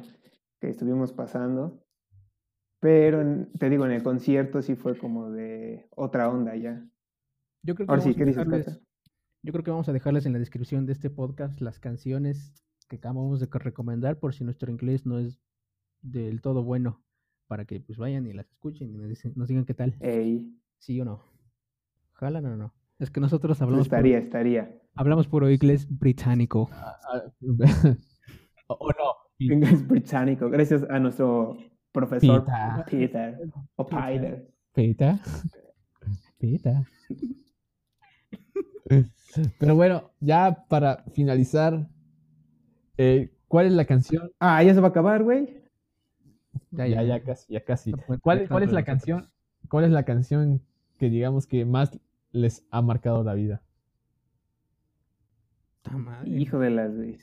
[0.59, 1.84] que estuvimos pasando.
[2.80, 6.82] Pero en- te digo, en el concierto sí fue como de otra onda ya.
[7.62, 8.80] Yo creo que Ahora sí, ¿qué dices?
[9.43, 12.53] Yo creo que vamos a dejarles en la descripción de este podcast las canciones
[12.89, 15.41] que acabamos de co- recomendar por si nuestro inglés no es
[16.03, 17.03] del todo bueno,
[17.47, 20.59] para que pues vayan y las escuchen y nos, dicen- nos digan qué tal, Ey,
[20.78, 21.22] sí o no.
[22.14, 22.74] ¿Jalan o no?
[22.99, 24.80] Es que nosotros hablamos, estaría, puro, estaría.
[24.97, 26.68] hablamos puro inglés británico.
[26.72, 27.22] Ah,
[28.66, 29.14] o o no.
[29.39, 31.57] Inglés británico, gracias a nuestro
[31.93, 32.84] profesor Peter.
[33.39, 34.53] Peter o Peter.
[34.72, 35.20] Peta.
[36.39, 36.84] Peta.
[39.59, 41.89] Pero bueno, ya para finalizar,
[42.97, 44.32] eh, ¿cuál es la canción?
[44.41, 45.62] Ah, ya se va a acabar, güey.
[46.70, 47.93] Ya, Ya, ya, casi, ya casi.
[48.22, 49.28] ¿Cuál, cuál es la canción?
[49.68, 50.62] ¿Cuál es la canción
[50.99, 51.99] que digamos que más
[52.32, 53.62] les ha marcado la vida?
[56.26, 57.18] Hijo de las, güey.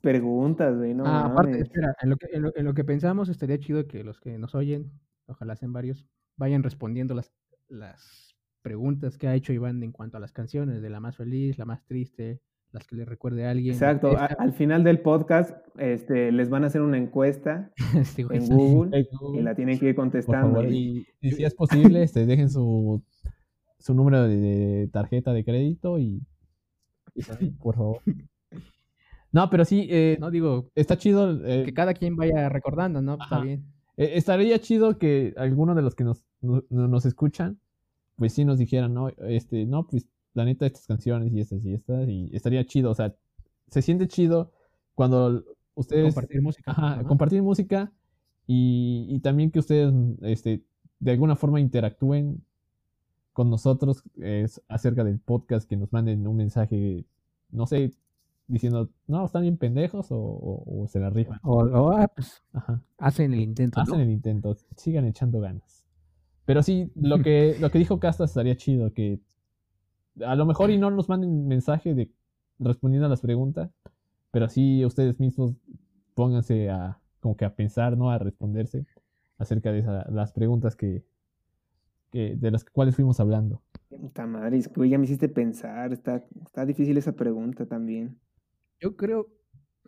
[0.00, 3.28] Preguntas, güey, no ah, aparte, espera, en lo, que, en, lo, en lo que pensamos
[3.28, 4.90] estaría chido que los que nos oyen,
[5.26, 7.30] ojalá sean varios, vayan respondiendo las,
[7.68, 8.31] las
[8.62, 11.64] preguntas que ha hecho Iván en cuanto a las canciones, de la más feliz, la
[11.64, 12.40] más triste,
[12.70, 13.74] las que le recuerde a alguien.
[13.74, 17.70] Exacto, Esta- al final del podcast este, les van a hacer una encuesta
[18.16, 18.48] en.
[18.48, 19.06] Google
[19.38, 20.54] y la tienen que ir contestando.
[20.60, 20.72] favor.
[20.72, 23.02] Y, y si es posible, este, dejen su,
[23.78, 26.22] su número de, de tarjeta de crédito y,
[27.60, 27.98] por favor.
[29.32, 31.44] No, pero sí, eh, No digo está chido.
[31.46, 33.14] eh, que cada quien vaya recordando, ¿no?
[33.22, 33.64] Está bien.
[33.96, 37.58] Eh, estaría chido que alguno de los que nos, no- nos escuchan,
[38.16, 41.74] pues sí nos dijeran, no, este, no, pues la neta estas canciones y estas y
[41.74, 43.14] estas, y estaría chido, o sea,
[43.68, 44.52] se siente chido
[44.94, 45.44] cuando
[45.74, 46.70] ustedes Compartir música.
[46.70, 47.92] ajá, compartir música
[48.46, 49.92] y, y también que ustedes,
[50.22, 50.62] este,
[51.00, 52.42] de alguna forma interactúen
[53.32, 57.04] con nosotros eh, acerca del podcast, que nos manden un mensaje,
[57.50, 57.92] no sé,
[58.46, 61.38] diciendo, no, están bien pendejos o, o- o se la rifan.
[61.42, 63.84] O, o, ah, pues Ajá hacen el intento, ¿no?
[63.84, 65.81] hacen el intento, sigan echando ganas.
[66.44, 69.20] Pero sí, lo que, lo que dijo Casta estaría chido, que
[70.24, 72.10] a lo mejor y no nos manden mensaje de
[72.58, 73.70] respondiendo a las preguntas,
[74.30, 75.54] pero sí ustedes mismos
[76.14, 78.10] pónganse a como que a pensar, ¿no?
[78.10, 78.86] A responderse
[79.38, 81.04] acerca de esa- las preguntas que,
[82.10, 83.62] que de las cuales fuimos hablando.
[83.88, 88.18] Puta madre, güey, ya me hiciste pensar, está, está difícil esa pregunta también.
[88.80, 89.28] Yo creo,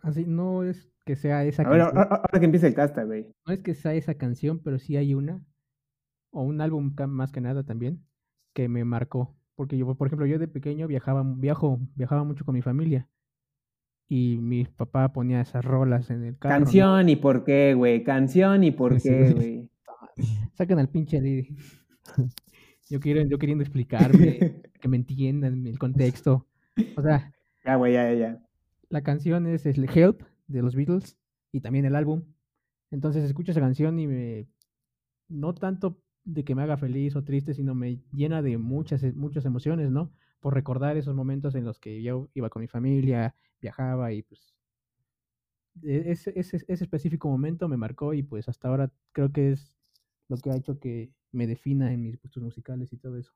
[0.01, 3.03] así, no es que sea esa A ver, canción, ahora, ahora que empiece el casta,
[3.03, 3.27] güey.
[3.45, 5.41] no es que sea esa canción, pero sí hay una,
[6.35, 8.03] o un álbum más que nada también,
[8.53, 9.35] que me marcó.
[9.55, 13.07] Porque yo, por ejemplo, yo de pequeño viajaba, viajo, viajaba mucho con mi familia.
[14.09, 16.59] Y mi papá ponía esas rolas en el carro.
[16.59, 16.65] ¿no?
[16.65, 18.03] Canción y por qué, güey.
[18.03, 19.09] Canción y por Sí.
[19.09, 19.69] qué, güey.
[20.53, 21.55] Sacan al pinche Didi.
[22.89, 26.45] Yo, quiero, yo queriendo explicarme, que me entiendan el contexto.
[26.95, 27.33] O sea,
[27.65, 28.47] Ya, güey, ya, ya, ya.
[28.89, 31.17] la canción es el Help de los Beatles
[31.51, 32.21] y también el álbum.
[32.91, 34.47] Entonces escucho esa canción y me
[35.29, 39.13] no tanto de que me haga feliz o triste, sino me llena de muchas e-
[39.13, 40.11] muchas emociones, ¿no?
[40.39, 44.55] Por recordar esos momentos en los que yo iba con mi familia, viajaba y pues
[45.83, 49.77] e- ese, ese, ese específico momento me marcó y pues hasta ahora creo que es
[50.27, 53.31] lo que ha hecho que me defina en mis gustos musicales y todo eso.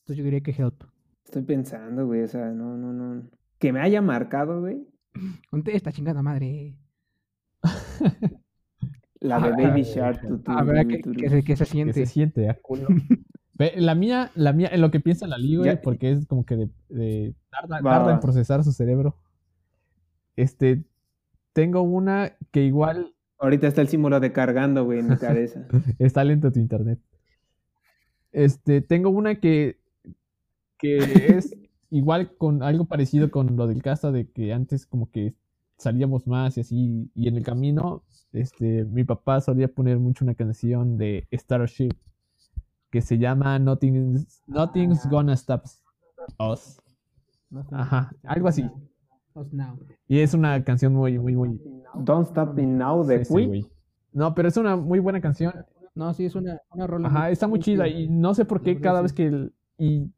[0.00, 0.82] Entonces yo diría que Help.
[1.24, 3.28] Estoy pensando, güey, o sea, no, no, no.
[3.58, 4.86] Que me haya marcado, güey.
[5.50, 6.76] Ponte esta chingada madre.
[9.22, 10.20] La de Ah, Baby Shark.
[10.46, 11.00] A ver, ¿qué,
[11.30, 11.92] se, qué se Que siente?
[11.94, 12.86] se siente a culo.
[13.54, 15.80] Ve, La mía, la mía, en lo que piensa la Lee, güey, Ya.
[15.80, 19.16] porque es como que de, de- tarda, Va, tarda en procesar su cerebro.
[20.36, 20.84] Este,
[21.52, 25.66] tengo una que igual Ahorita está el símbolo de cargando, güey, en mi cabeza.
[25.98, 27.00] Está lento tu internet.
[28.30, 29.80] Este, tengo una que,
[30.78, 30.98] que
[31.36, 31.52] es
[31.90, 35.34] igual con algo parecido con lo del casta de que antes como que
[35.76, 40.34] salíamos más y así, y en el camino, este, mi papá solía poner mucho una
[40.34, 41.90] canción de Starship
[42.90, 45.64] que se llama Nothing's, Nothing's Gonna Stop
[46.38, 46.78] Us.
[47.70, 48.68] Ajá, algo así.
[49.34, 49.78] Us now.
[50.08, 51.60] Y es una canción muy, muy, muy...
[51.94, 53.66] Don't Stop Me Now de sí.
[54.12, 55.52] No, pero es una muy buena canción.
[55.94, 57.08] No, sí, es una, una rola.
[57.08, 60.10] Ajá, está muy chida y no sé por qué cada vez que el- y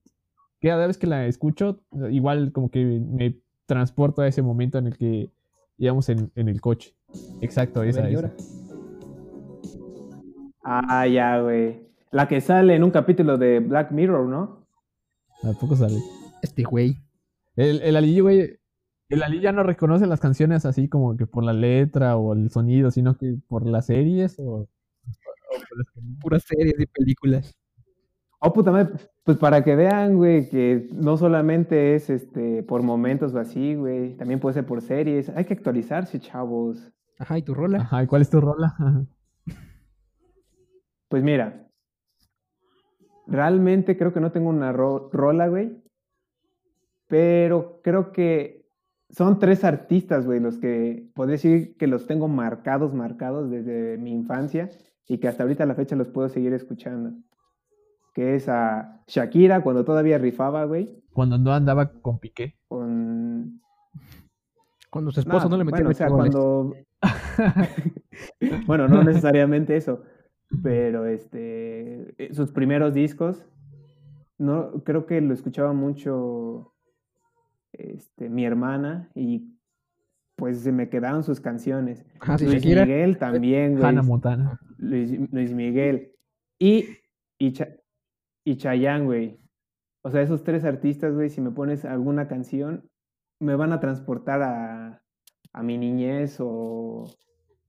[0.60, 4.96] cada vez que la escucho igual como que me transporto a ese momento en el
[4.98, 5.30] que
[5.78, 6.94] íbamos en, en el coche.
[7.40, 8.34] Exacto, esa, ver, ¿y esa.
[10.62, 11.88] Ah, ya, güey.
[12.10, 14.66] La que sale en un capítulo de Black Mirror, ¿no?
[15.42, 15.98] Tampoco sale.
[16.42, 16.96] Este güey.
[17.56, 18.58] El, el Ali, güey,
[19.08, 22.50] el Ali ya no reconoce las canciones así como que por la letra o el
[22.50, 24.68] sonido, sino que por las series o...
[26.20, 27.54] Puras series y películas.
[28.40, 28.98] Oh, puta madre.
[29.22, 34.16] Pues para que vean, güey, que no solamente es este por momentos o así, güey.
[34.16, 35.28] También puede ser por series.
[35.30, 36.90] Hay que actualizarse, chavos.
[37.18, 37.78] Ajá, ¿y tu rola?
[37.78, 38.74] Ajá, ¿y cuál es tu rola?
[38.78, 39.04] Ajá.
[41.08, 41.68] Pues mira.
[43.26, 45.80] Realmente creo que no tengo una ro- rola, güey.
[47.06, 48.66] Pero creo que
[49.10, 54.10] son tres artistas, güey, los que podría decir que los tengo marcados, marcados desde mi
[54.12, 54.70] infancia
[55.06, 57.12] y que hasta ahorita a la fecha los puedo seguir escuchando.
[58.12, 61.00] Que es a Shakira cuando todavía rifaba, güey.
[61.12, 62.56] Cuando no andaba con Piqué.
[62.66, 63.60] Con...
[64.90, 66.34] Cuando su esposo no, le metió bueno, o sea, goles.
[66.34, 66.74] cuando...
[68.66, 70.02] bueno, no necesariamente eso,
[70.62, 73.44] pero este, eh, sus primeros discos,
[74.38, 76.74] no, creo que lo escuchaba mucho
[77.72, 79.54] este, mi hermana y
[80.36, 82.04] pues se me quedaron sus canciones.
[82.38, 82.84] Sí, Luis Shakira.
[82.84, 83.84] Miguel también, güey.
[83.84, 84.60] Hannah Montana.
[84.78, 86.12] Luis, Luis Miguel.
[86.58, 86.86] Y,
[87.38, 87.76] y, Cha-
[88.44, 89.40] y Chayanne, güey.
[90.02, 92.90] O sea, esos tres artistas, güey, si me pones alguna canción,
[93.40, 95.03] me van a transportar a,
[95.54, 97.04] a mi niñez o,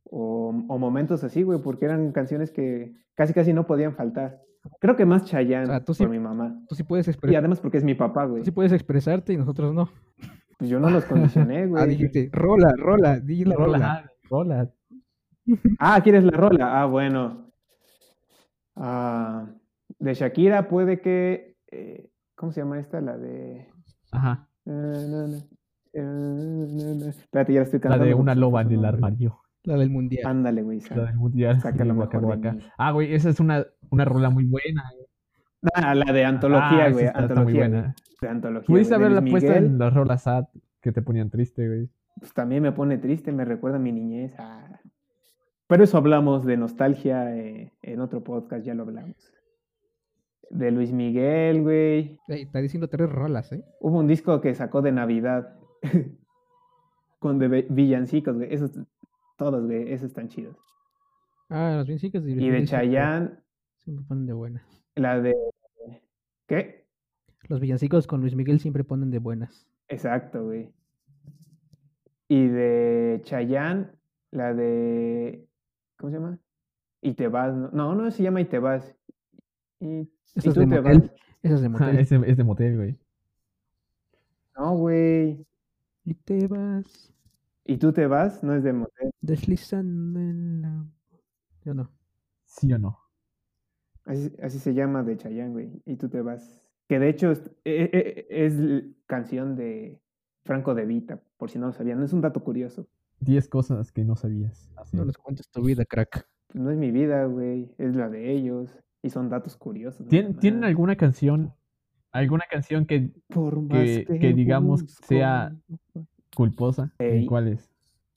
[0.04, 4.42] o, o momentos así, güey, porque eran canciones que casi casi no podían faltar.
[4.82, 6.60] Creo que más Chayanne O sea, tú sí- por mi mamá.
[6.68, 8.42] Tú sí puedes Y expresar, además porque es mi papá, güey.
[8.42, 9.90] tú sí puedes expresarte y nosotros no.
[10.58, 11.82] Pues yo no los condicioné, güey.
[11.84, 13.78] Ah, dijiste, rola, rola, di la rola.
[13.78, 14.12] Rola,
[14.64, 14.72] rola.
[15.80, 16.82] Ah, ¿quieres la rola?
[16.82, 17.52] Ah, bueno.
[18.76, 19.48] Ah,
[20.00, 21.56] de Shakira puede que...
[21.72, 23.00] eh, ¿Cómo se llama esta?
[23.00, 23.68] La de...
[24.12, 24.50] Ajá.
[25.96, 28.06] Espérate, ya la estoy La cantando.
[28.06, 29.40] de porque una loba en el armario.
[29.64, 30.24] La del mundial.
[30.26, 30.80] Ándale, güey.
[30.96, 31.60] La del mundial.
[31.62, 32.60] Saca de mejor de.
[32.78, 34.84] Ah, güey, esa es una, una rola muy buena.
[34.94, 35.06] güey.
[35.74, 37.06] Ah, la de antología, Ah, güey.
[37.06, 37.96] está, está muy antología, buena.
[38.22, 38.68] De antología.
[38.68, 40.46] Pudiste de haberla puesto en las rolas sad
[40.82, 41.90] que te ponían triste, güey.
[42.20, 44.34] pues, también me pone triste, me recuerda a mi niñez.
[44.38, 44.80] ah.
[45.68, 49.16] Pero eso hablamos de nostalgia eh, en otro podcast, ya lo hablamos.
[50.52, 52.20] De Luis Miguel, güey.
[52.28, 53.64] Ey, está diciendo tres rolas, ¿eh?
[53.82, 55.56] Hubo un disco que sacó de Navidad
[57.20, 58.54] con de vi- villancicos, güey.
[58.54, 58.72] Esos,
[59.38, 60.56] todos, güey, esos están chidos.
[61.50, 63.32] Ah, los villancicos de Y de Chayanne,
[63.84, 64.64] Siempre ponen de buenas.
[64.96, 65.36] la de...
[66.48, 66.86] ¿Qué?
[67.48, 69.68] Los villancicos con Luis Miguel siempre ponen de buenas.
[69.88, 70.72] Exacto, güey.
[72.28, 73.90] Y de Chayanne,
[74.32, 75.48] la de...
[75.98, 76.40] ¿Cómo se llama?
[77.02, 77.70] Y te vas, ¿no?
[77.72, 78.96] No, no se llama Y te vas.
[79.80, 81.00] Y, y es tú de te motel.
[81.02, 81.12] vas.
[81.44, 82.00] Esa es de Ah, motel.
[82.00, 83.00] es, de, es de motel, güey.
[84.58, 85.46] No, güey.
[86.06, 87.12] Y te vas
[87.66, 89.12] Y tú te vas, no es de motel.
[89.22, 90.86] deslizando en la...
[91.64, 91.90] Yo no.
[92.46, 93.00] ¿Sí o no?
[94.06, 95.82] Así, así se llama de Chayanne, güey.
[95.86, 96.62] Y tú te vas.
[96.88, 98.54] Que de hecho es, e- e- es
[99.08, 100.00] canción de
[100.44, 102.04] Franco De Vita, por si no lo sabían.
[102.04, 102.88] Es un dato curioso.
[103.20, 104.70] Diez cosas que no sabías.
[104.76, 104.96] Así.
[104.96, 106.28] No nos cuentes tu vida, crack.
[106.54, 107.74] No es mi vida, güey.
[107.80, 108.70] Es la de ellos.
[109.02, 110.08] Y son datos curiosos.
[110.08, 111.54] ¿Tien- nada ¿Tienen alguna canción,
[112.20, 115.06] alguna canción que Por más que- que digamos busco.
[115.06, 115.56] sea-
[116.36, 116.94] culposa?
[117.00, 117.26] ¿Y Ey.
[117.26, 117.70] cuál es?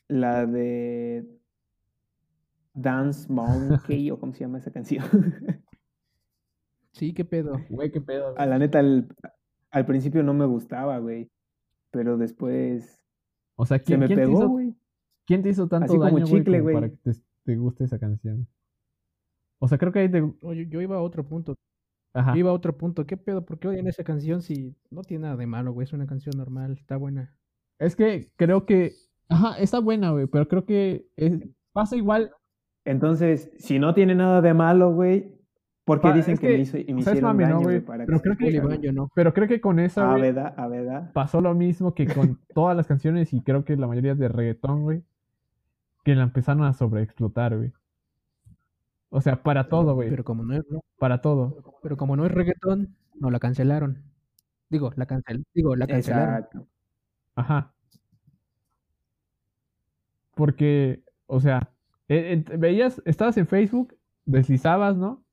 [0.09, 1.27] La de
[2.75, 5.05] Dance Monkey, o cómo se llama esa canción.
[6.93, 7.53] Sí, qué pedo.
[7.69, 8.35] Güey, qué pedo.
[8.37, 9.07] A la neta, al,
[9.71, 11.31] al principio no me gustaba, güey.
[11.93, 13.05] Pero después
[13.55, 14.75] O sea, se ¿quién, me quién te pegó, hizo, güey.
[15.27, 16.75] quién te hizo tanto Así como güey, chicle, como güey.
[16.75, 17.13] para que te,
[17.45, 18.49] te guste esa canción?
[19.61, 20.23] O sea, creo que ahí te...
[20.43, 21.55] Oye, yo iba a otro punto.
[22.15, 22.37] Ajá.
[22.37, 23.07] Iba a otro punto.
[23.07, 23.45] ¿Qué pedo?
[23.45, 25.85] ¿Por qué odian esa canción si no tiene nada de malo, güey?
[25.85, 27.35] Es una canción normal, está buena.
[27.79, 28.93] Es que creo que...
[29.29, 31.39] Ajá, está buena, güey, pero creo que es-
[31.73, 32.33] pasa igual...
[32.85, 35.37] Entonces, si no tiene nada de malo, güey,
[35.85, 37.37] ¿por qué Pa- dicen es que, que, me, hizo, y me o sea, es hicieron
[37.37, 37.77] mame, ¿no, daño, güey?
[37.77, 37.87] güey?
[37.87, 39.11] Para Pero que creo que- no.
[39.15, 43.33] Pero creo que con esa, güey, a pasó lo mismo que con todas las canciones
[43.35, 45.03] y creo que la mayoría de reggaetón, güey,
[46.05, 47.73] que la empezaron a sobreexplotar, güey.
[49.11, 51.79] O sea, para todo, güey, Pero como no es, no- para todo.
[51.83, 54.03] pero como no es reggaetón, no la cancelaron.
[54.71, 56.35] Digo, la cancel, digo, la cancelaron.
[56.37, 56.69] Exacto.
[57.37, 57.75] Ajá.
[60.35, 61.71] Porque, o sea,
[62.09, 65.25] eh, eh, veías, estabas en Facebook, deslizabas, ¿no?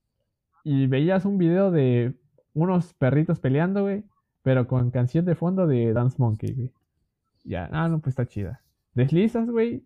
[0.63, 2.15] Y veías un video de
[2.53, 4.05] unos perritos peleando, güey,
[4.43, 6.73] pero con canción de fondo de Dance Monkey, güey.
[7.43, 8.63] Ya, ah, no, pues está chida.
[8.93, 9.85] Deslizas, güey,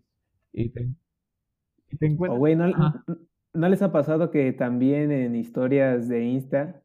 [0.52, 0.90] y te,
[1.90, 2.38] y te O, encuentras.
[2.38, 3.04] güey, ¿no, Ajá.
[3.06, 3.16] ¿no
[3.52, 6.82] les ha pasado que también en historias de Insta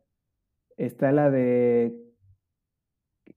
[0.78, 1.95] está la de...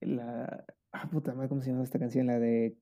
[0.01, 0.65] La...
[0.93, 2.27] Ah, puta madre, ¿cómo se llama esta canción?
[2.27, 2.77] La de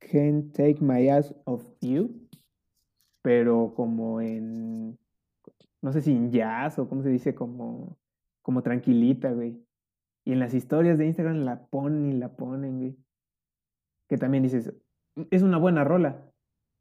[0.00, 2.28] Can't Take My Eyes Off You.
[3.22, 4.98] Pero como en...
[5.80, 7.98] No sé si en jazz o cómo se dice, como,
[8.42, 9.64] como tranquilita, güey.
[10.24, 12.96] Y en las historias de Instagram la ponen y la ponen, güey.
[14.08, 14.72] Que también dices,
[15.30, 16.30] es una buena rola,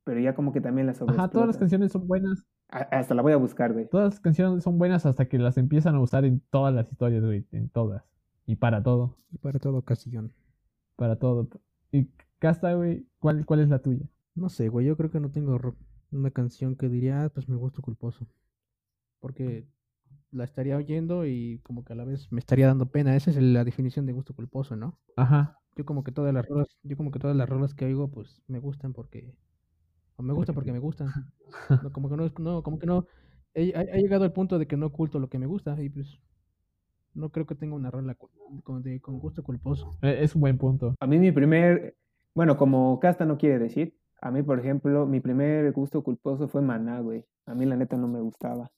[0.04, 2.46] pero ya como que también la Ajá, todas las canciones son buenas.
[2.72, 3.88] Hasta la voy a buscar, güey.
[3.88, 7.24] Todas las canciones son buenas hasta que las empiezan a usar en todas las historias,
[7.24, 8.03] güey, en todas.
[8.45, 9.15] Y para todo.
[9.32, 10.32] Y para toda ocasión.
[10.95, 11.47] Para todo.
[11.91, 12.07] Y
[12.41, 14.03] Casta, güey, ¿cuál, ¿cuál es la tuya?
[14.34, 15.59] No sé, güey, yo creo que no tengo
[16.11, 18.26] una canción que diría, ah, pues me gusta culposo.
[19.19, 19.67] Porque
[20.32, 23.15] la estaría oyendo y como que a la vez me estaría dando pena.
[23.15, 24.97] Esa es la definición de gusto culposo, ¿no?
[25.17, 25.59] Ajá.
[25.76, 28.41] Yo como que todas las rolas, yo como que todas las rolas que oigo, pues
[28.47, 29.36] me gustan porque
[30.22, 31.07] o me gustan porque me gustan.
[31.84, 33.05] No, como que no, es- no, como que no
[33.53, 36.19] he, ha- llegado al punto de que no oculto lo que me gusta y pues
[37.13, 38.30] no creo que tenga una rola cu-
[38.63, 39.97] con, de- con gusto culposo.
[40.01, 40.95] Eh, Es un buen punto.
[40.99, 41.97] A mí mi primer,
[42.34, 46.61] bueno, como Casta no quiere decir, a mí, por ejemplo, mi primer gusto culposo fue
[46.61, 47.26] Maná, güey.
[47.47, 48.72] A mí la neta no me gustaba,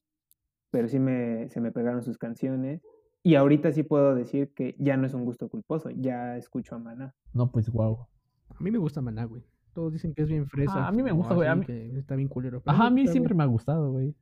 [0.71, 2.81] pero sí me, se me pegaron sus canciones.
[3.21, 6.79] Y ahorita sí puedo decir que ya no es un gusto culposo, ya escucho a
[6.79, 7.13] Maná.
[7.33, 8.07] No, pues guau.
[8.49, 9.43] A mí me gusta Maná, güey.
[9.73, 10.85] Todos dicen que es bien fresa.
[10.85, 11.65] Ah, a mí me gusta, güey, a mí-
[11.97, 12.61] está bien culero.
[12.61, 14.15] pero Ajá, a mí siempre me ha gustado, güey.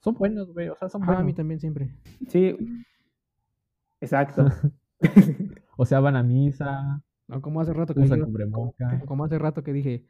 [0.00, 0.68] Son buenos, güey.
[0.68, 1.26] O sea, son Ajá, a buenos.
[1.26, 1.94] mí también siempre.
[2.28, 2.56] Sí,
[4.00, 4.46] exacto.
[5.78, 7.02] O sea, van a misa.
[7.28, 9.02] No, como hace rato que cubreboca.
[9.04, 10.06] como hace rato que dije,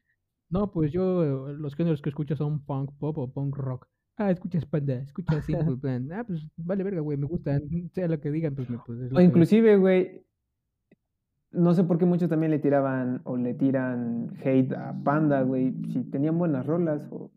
[0.48, 3.88] no, pues yo los géneros que escucho son punk pop o punk rock.
[4.16, 6.12] Ah, escuchas Panda, escuchas Simple Plan.
[6.12, 7.61] Ah, pues vale verga, güey, me gusta,
[7.92, 10.24] sea lo que digan, pues, me, pues es lo O inclusive, güey,
[11.57, 15.74] no sé por qué muchos también le tiraban o le tiran hate a Panda, güey,
[15.92, 17.30] si tenían buenas rolas o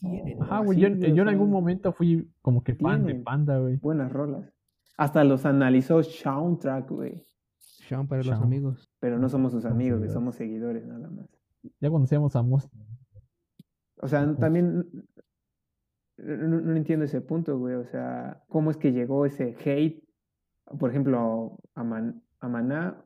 [0.00, 0.78] Tienen, Ajá, güey.
[0.78, 3.14] Yo, güey, o yo en algún momento fui como que fan de.
[3.16, 3.76] Panda, güey.
[3.76, 4.50] buenas rolas.
[4.96, 7.24] Hasta los analizó Soundtrack, güey.
[7.58, 8.90] Sean para los amigos.
[9.00, 11.26] Pero no somos sus amigos, güey, somos seguidores nada más.
[11.80, 12.70] Ya cuando seamos famosos.
[14.00, 14.86] O sea, también
[16.16, 17.74] no, no entiendo ese punto, güey.
[17.74, 20.02] O sea, ¿cómo es que llegó ese hate?
[20.78, 23.03] Por ejemplo, a, Man- a Maná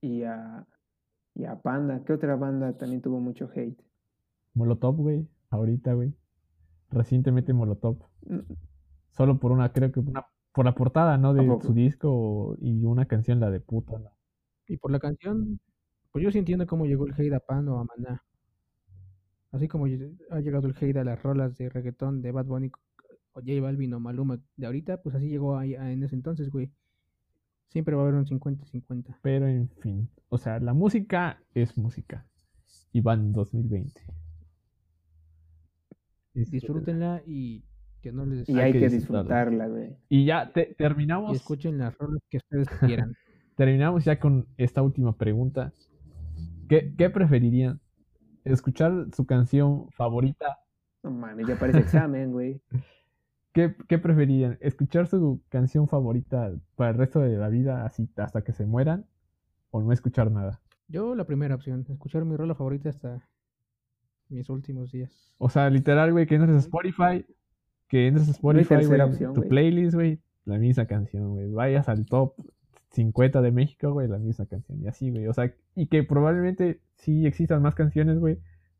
[0.00, 0.66] y a,
[1.34, 2.02] y a Panda.
[2.04, 3.78] ¿Qué otra banda también tuvo mucho hate?
[4.54, 5.28] Molotov, güey.
[5.50, 6.14] Ahorita, güey.
[6.90, 7.98] Recientemente Molotov.
[8.26, 8.40] Mm,
[9.12, 11.34] Solo por una, creo que una, por la portada, ¿no?
[11.34, 14.10] De su disco y una canción, la de puta, ¿no?
[14.66, 15.60] Y por la canción,
[16.12, 18.24] pues yo sí entiendo cómo llegó el hate a Panda o a Maná.
[19.52, 22.70] Así como ha llegado el hate a las rolas de reggaetón de Bad Bunny
[23.32, 26.50] o J Balvin o Maluma de ahorita, pues así llegó ahí- a- en ese entonces,
[26.50, 26.70] güey.
[27.70, 29.16] Siempre va a haber un 50-50.
[29.22, 30.08] Pero en fin.
[30.28, 32.26] O sea, la música es música.
[32.92, 34.02] Y van en 2020.
[36.34, 37.64] Disfrútenla y
[38.00, 38.48] que no les...
[38.48, 39.66] Y Hay hay, que disfrutarla.
[39.68, 39.96] güey.
[40.08, 41.36] Y ya te- Y terminamos.
[41.36, 43.14] escuchen las rolas que ustedes quieran.
[43.56, 45.72] Terminamos ya con esta última pregunta.
[46.68, 47.80] ¿Qué, qué preferirían?
[48.44, 50.58] ¿Escuchar su canción favorita?
[51.02, 52.60] No mames, ya parece examen, güey.
[53.52, 54.58] ¿Qué, qué preferirían?
[54.60, 59.06] ¿Escuchar su canción favorita para el resto de la vida, así hasta que se mueran?
[59.70, 60.60] ¿O no escuchar nada?
[60.86, 63.28] Yo la primera opción, escuchar mi rola favorita hasta
[64.28, 65.34] mis últimos días.
[65.38, 67.26] O sea, literal, güey, que entres a Spotify,
[67.88, 71.50] que entres a Spotify, güey, opción, tu playlist, güey, la misma canción, güey.
[71.52, 72.34] Vayas al top
[72.90, 74.80] 50 de México, güey, la misma canción.
[74.80, 75.26] Y así, güey.
[75.26, 78.38] O sea, y que probablemente sí existan más canciones, güey,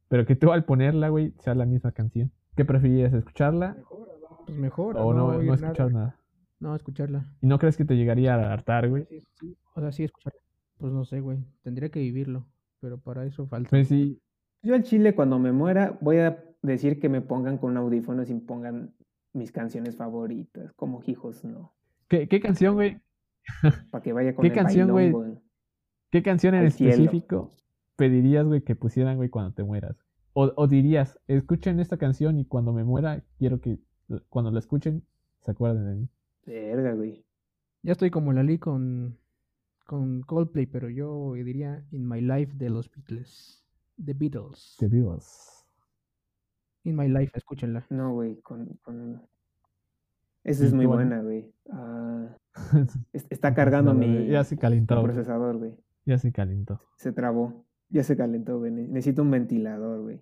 [0.08, 2.30] pero que tú al ponerla, güey, sea la misma canción.
[2.56, 3.76] ¿Qué preferirías, escucharla
[4.46, 4.96] Pues mejor.
[4.96, 5.54] o no, no nada.
[5.54, 6.16] escuchar nada?
[6.60, 7.24] No, escucharla.
[7.40, 9.06] ¿Y no crees que te llegaría a hartar, güey?
[9.74, 10.40] O sea, sí escucharla.
[10.78, 11.38] Pues no sé, güey.
[11.62, 12.46] Tendría que vivirlo.
[12.80, 13.70] Pero para eso falta.
[13.70, 14.20] Pues sí,
[14.62, 18.34] Yo al chile, cuando me muera, voy a decir que me pongan con audífonos y
[18.34, 18.94] pongan
[19.32, 20.72] mis canciones favoritas.
[20.74, 21.74] Como hijos, no.
[22.08, 23.00] ¿Qué, qué canción, güey?
[23.90, 25.14] Para que vaya con ¿Qué el canción, güey?
[26.10, 27.54] ¿Qué canción en específico
[27.96, 29.96] pedirías, güey, que pusieran, güey, cuando te mueras?
[30.32, 33.78] O, o dirías, escuchen esta canción y cuando me muera, quiero que
[34.28, 35.02] cuando la escuchen
[35.40, 36.08] se acuerden de mí.
[36.46, 37.24] Verga, güey.
[37.82, 39.16] Ya estoy como Lali con,
[39.86, 43.64] con Coldplay, pero yo diría In My Life de los Beatles.
[44.04, 44.76] The Beatles.
[44.78, 45.64] The Beatles.
[46.84, 47.86] In My Life, escúchenla.
[47.90, 49.22] No, güey, con, con...
[50.44, 51.52] Esa es ¿Y muy buena, güey.
[51.70, 52.34] Ah,
[53.12, 54.94] es- está cargando mi, Ya se mi calentó.
[54.94, 55.04] güey.
[55.12, 55.74] procesador, güey.
[56.06, 56.80] Ya se calentó.
[56.96, 57.66] Se trabó.
[57.90, 58.72] Ya se calentó, güey.
[58.72, 60.20] Ne- Necesito un ventilador, güey.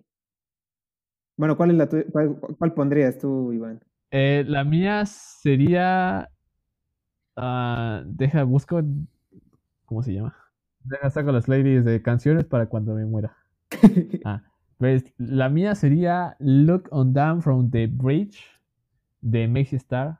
[1.39, 1.87] Bueno, ¿cuál es la?
[2.11, 3.81] ¿Cuál, cuál pondrías tú, Iván?
[4.11, 6.29] Eh, la mía sería.
[7.35, 8.81] ah, deja, busco.
[9.85, 10.35] ¿Cómo se llama?
[10.83, 13.37] Deja, saco las ladies de canciones para cuando me muera.
[14.23, 14.43] Ah,
[14.77, 18.39] pues la mía sería Look on Down from the Bridge
[19.21, 20.19] de Maxi Star.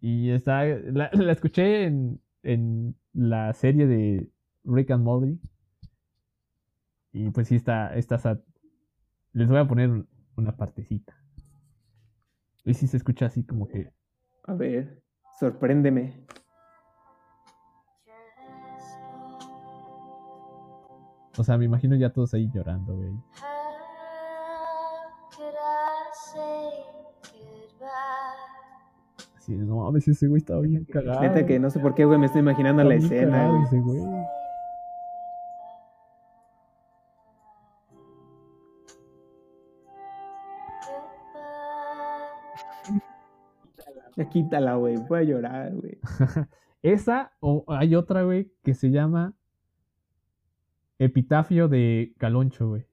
[0.00, 4.28] Y está, la, la escuché en, en la serie de
[4.64, 5.38] Rick and Morty.
[7.12, 8.38] Y pues sí está, está sad.
[9.34, 11.14] Les voy a poner un- una partecita.
[12.64, 13.92] Y si se escucha así como que.
[14.44, 15.02] A ver,
[15.38, 16.24] sorpréndeme.
[21.36, 23.12] O sea, me imagino ya todos ahí llorando, güey.
[29.36, 31.20] Así, no, a veces ese güey estaba bien cagado.
[31.20, 33.32] Neta que no sé por qué, güey, me estoy imaginando la Está escena.
[33.32, 33.64] cagado güey.
[33.64, 34.02] ese güey.
[44.24, 44.96] Ya quítala, güey.
[45.08, 45.98] Voy a llorar, güey.
[46.82, 49.34] Esa, o hay otra, güey, que se llama
[50.98, 52.86] Epitafio de Caloncho, güey.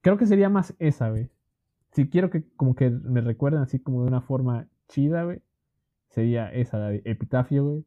[0.00, 1.30] Creo que sería más esa, güey.
[1.92, 5.40] Si quiero que como que me recuerden así como de una forma chida, güey.
[6.10, 7.84] Sería esa, la de Epitafio, güey,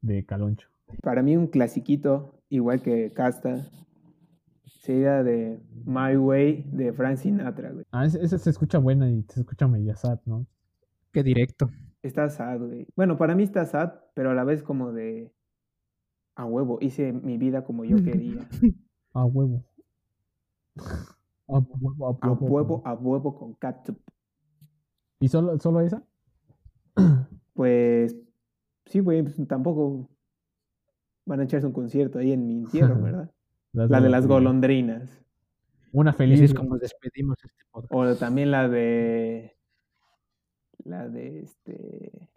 [0.00, 0.68] de Caloncho.
[1.02, 3.66] Para mí un clasiquito, igual que Casta,
[4.64, 7.84] sería de My Way de Frank Sinatra, güey.
[7.92, 10.46] Ah, esa, se escucha buena y se escucha media sad, ¿no?
[11.12, 11.70] Qué directo.
[12.02, 12.86] Está sad, güey.
[12.96, 15.32] Bueno, para mí está sad, pero a la vez como de...
[16.34, 18.40] A huevo, hice mi vida como yo quería.
[19.12, 19.62] A huevo.
[21.48, 22.46] A huevo, a A huevo.
[22.46, 23.98] huevo, a huevo con catsup.
[25.20, 26.02] ¿Y solo, solo esa?
[27.52, 28.16] Pues
[28.86, 30.08] sí, güey, pues tampoco.
[31.26, 33.30] van a echarse un concierto ahí en mi entierro, ¿verdad?
[33.72, 35.22] La de las golondrinas.
[35.92, 36.40] Una feliz.
[36.40, 37.92] es como despedimos este podcast.
[37.92, 39.54] O también la de.
[40.84, 42.28] La de este.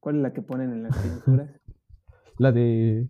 [0.00, 1.50] ¿Cuál es la que ponen en las pinturas?
[2.38, 3.08] La de.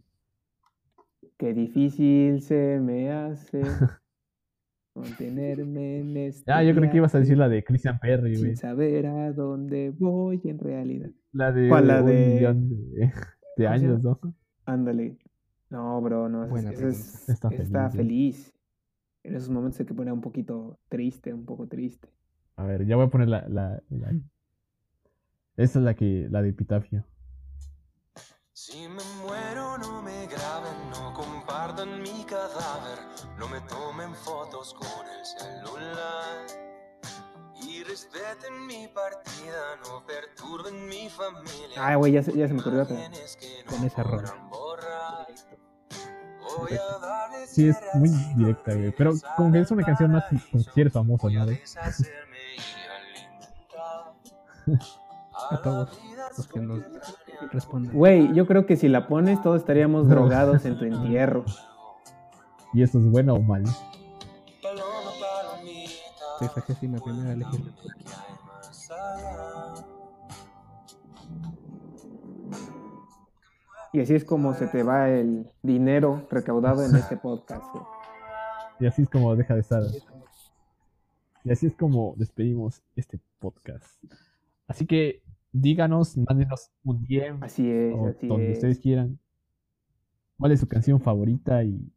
[1.39, 3.63] Qué difícil se me hace
[4.95, 6.51] mantenerme en este.
[6.53, 8.49] Ah, yo creo que ibas a decir la de Christian Perry, güey.
[8.51, 11.11] Sin saber a dónde voy en realidad.
[11.33, 11.69] La de.
[11.69, 11.89] ¿Cuál?
[11.89, 13.13] La un de- millón de,
[13.57, 14.21] se años, ¿no?
[14.67, 15.17] Ándale.
[15.71, 16.47] No, bro, no.
[16.47, 18.55] Buena Esa es, Está está, feliz.
[19.25, 22.09] En esos momentos hay que poner un poquito triste, un poco triste.
[22.57, 23.45] A ver, ya voy a poner la.
[23.49, 24.13] la, la-
[25.57, 26.29] Esta es la que.
[26.31, 27.05] La de Epitafio.
[28.53, 32.99] Si me muero no me graben, no compartan mi cadáver,
[33.37, 36.47] no me tomen fotos con el celular.
[37.67, 41.75] Y respeten mi partida, no perturben mi familia.
[41.77, 44.23] Ah, güey, ya, se- ya se me ocurrió no Con esa rola.
[44.23, 45.27] podrán borrar.
[46.59, 48.95] Voy a darles Sí, es muy directa, güey.
[48.97, 50.25] Pero como que es una canción más
[50.73, 51.47] si eres famoso, ¿no?
[55.51, 55.99] A todos
[56.37, 56.83] los que nos
[57.53, 57.93] responden.
[57.97, 61.45] Güey, yo creo que si la pones, todos estaríamos drogados en tu entierro.
[62.73, 63.63] ¿Y eso es bueno o mal?
[64.63, 64.85] Paloma,
[65.21, 65.91] palomita,
[66.39, 67.73] Sí, esa que sí me primera a elegir.
[67.75, 69.87] ¿qué hay más allá?
[73.93, 77.65] Y así es como se te va el dinero recaudado en este podcast.
[77.73, 77.85] güey.
[78.81, 79.83] Y así es como deja de estar.
[81.45, 84.03] Y así es como despedimos este podcast.
[84.67, 88.59] Así que díganos, mándenos un DM Así es, o así donde es.
[88.59, 89.19] ustedes quieran.
[90.39, 91.93] ¿Cuál es su canción favorita y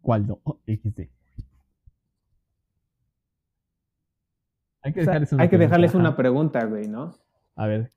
[0.00, 0.40] cuál no?
[0.66, 1.10] XD.
[4.82, 5.98] Hay que O sea, dejarles una hay que pregunta, dejarles ajá.
[5.98, 7.14] una pregunta, güey, ¿no?
[7.54, 7.92] A ver,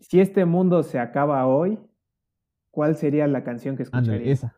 [0.00, 1.78] Si este mundo se acaba hoy,
[2.70, 4.38] ¿cuál sería la canción que escucharías?
[4.44, 4.54] esa.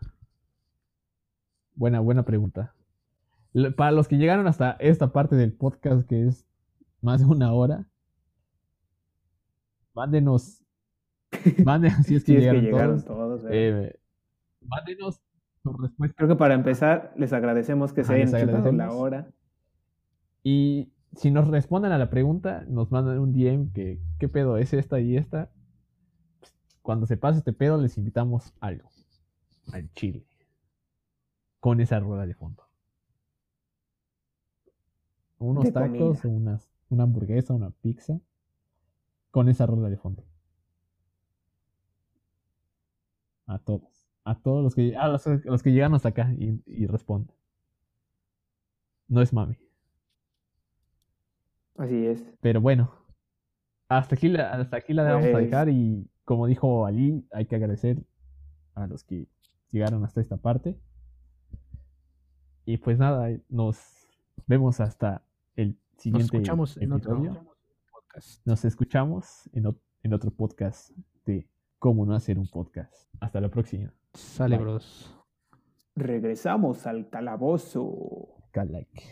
[1.74, 2.74] Buena, buena pregunta.
[3.76, 6.46] Para los que llegaron hasta esta parte del podcast, que es
[7.03, 7.86] más de una hora,
[9.94, 10.64] mándenos.
[11.64, 13.05] Mándenos si es que Si es que llegaron, todos.
[13.05, 13.42] todos.
[13.42, 13.53] güey.
[13.55, 14.00] eh,
[14.61, 15.20] mándenos
[15.62, 16.14] su respuesta.
[16.16, 18.94] Creo que para empezar, les agradecemos que se hayan chutado la agradecemos.
[18.94, 19.32] hora.
[20.42, 24.72] Y si nos responden a la pregunta, nos mandan un DM que, ¿qué pedo es
[24.74, 25.50] esta y esta?
[26.82, 28.90] Cuando se pase este pedo, les invitamos algo.
[29.72, 30.26] Al chile.
[31.61, 32.64] Con esa rueda de fondo.
[35.38, 36.36] Unos De tacos, comida.
[36.36, 38.20] unas, una hamburguesa, una pizza.
[39.30, 40.24] Con esa rueda de fondo.
[43.47, 44.07] A todos.
[44.24, 47.34] A todos los que, a los, los que llegan hasta acá y, y responden.
[49.09, 49.57] No es mami.
[51.76, 52.22] Así es.
[52.40, 52.93] Pero bueno,
[53.88, 57.47] hasta aquí la, hasta aquí la vamos a Pues- dejar y como dijo Ali, hay
[57.47, 58.05] que agradecer
[58.74, 59.26] a los que
[59.70, 60.78] llegaron hasta esta parte.
[62.64, 64.09] Y pues nada, nos
[64.47, 65.24] vemos hasta
[65.57, 65.76] el
[66.11, 67.16] Nos escuchamos en otro
[67.90, 68.46] podcast.
[68.46, 70.90] Nos escuchamos en, ot- en otro podcast
[71.24, 71.48] de
[71.78, 73.09] cómo no hacer un podcast.
[73.20, 73.92] Hasta la próxima.
[74.14, 74.64] Sale, Bye.
[74.64, 75.18] bros.
[75.94, 78.34] Regresamos al calabozo.
[78.55, 79.03] Like.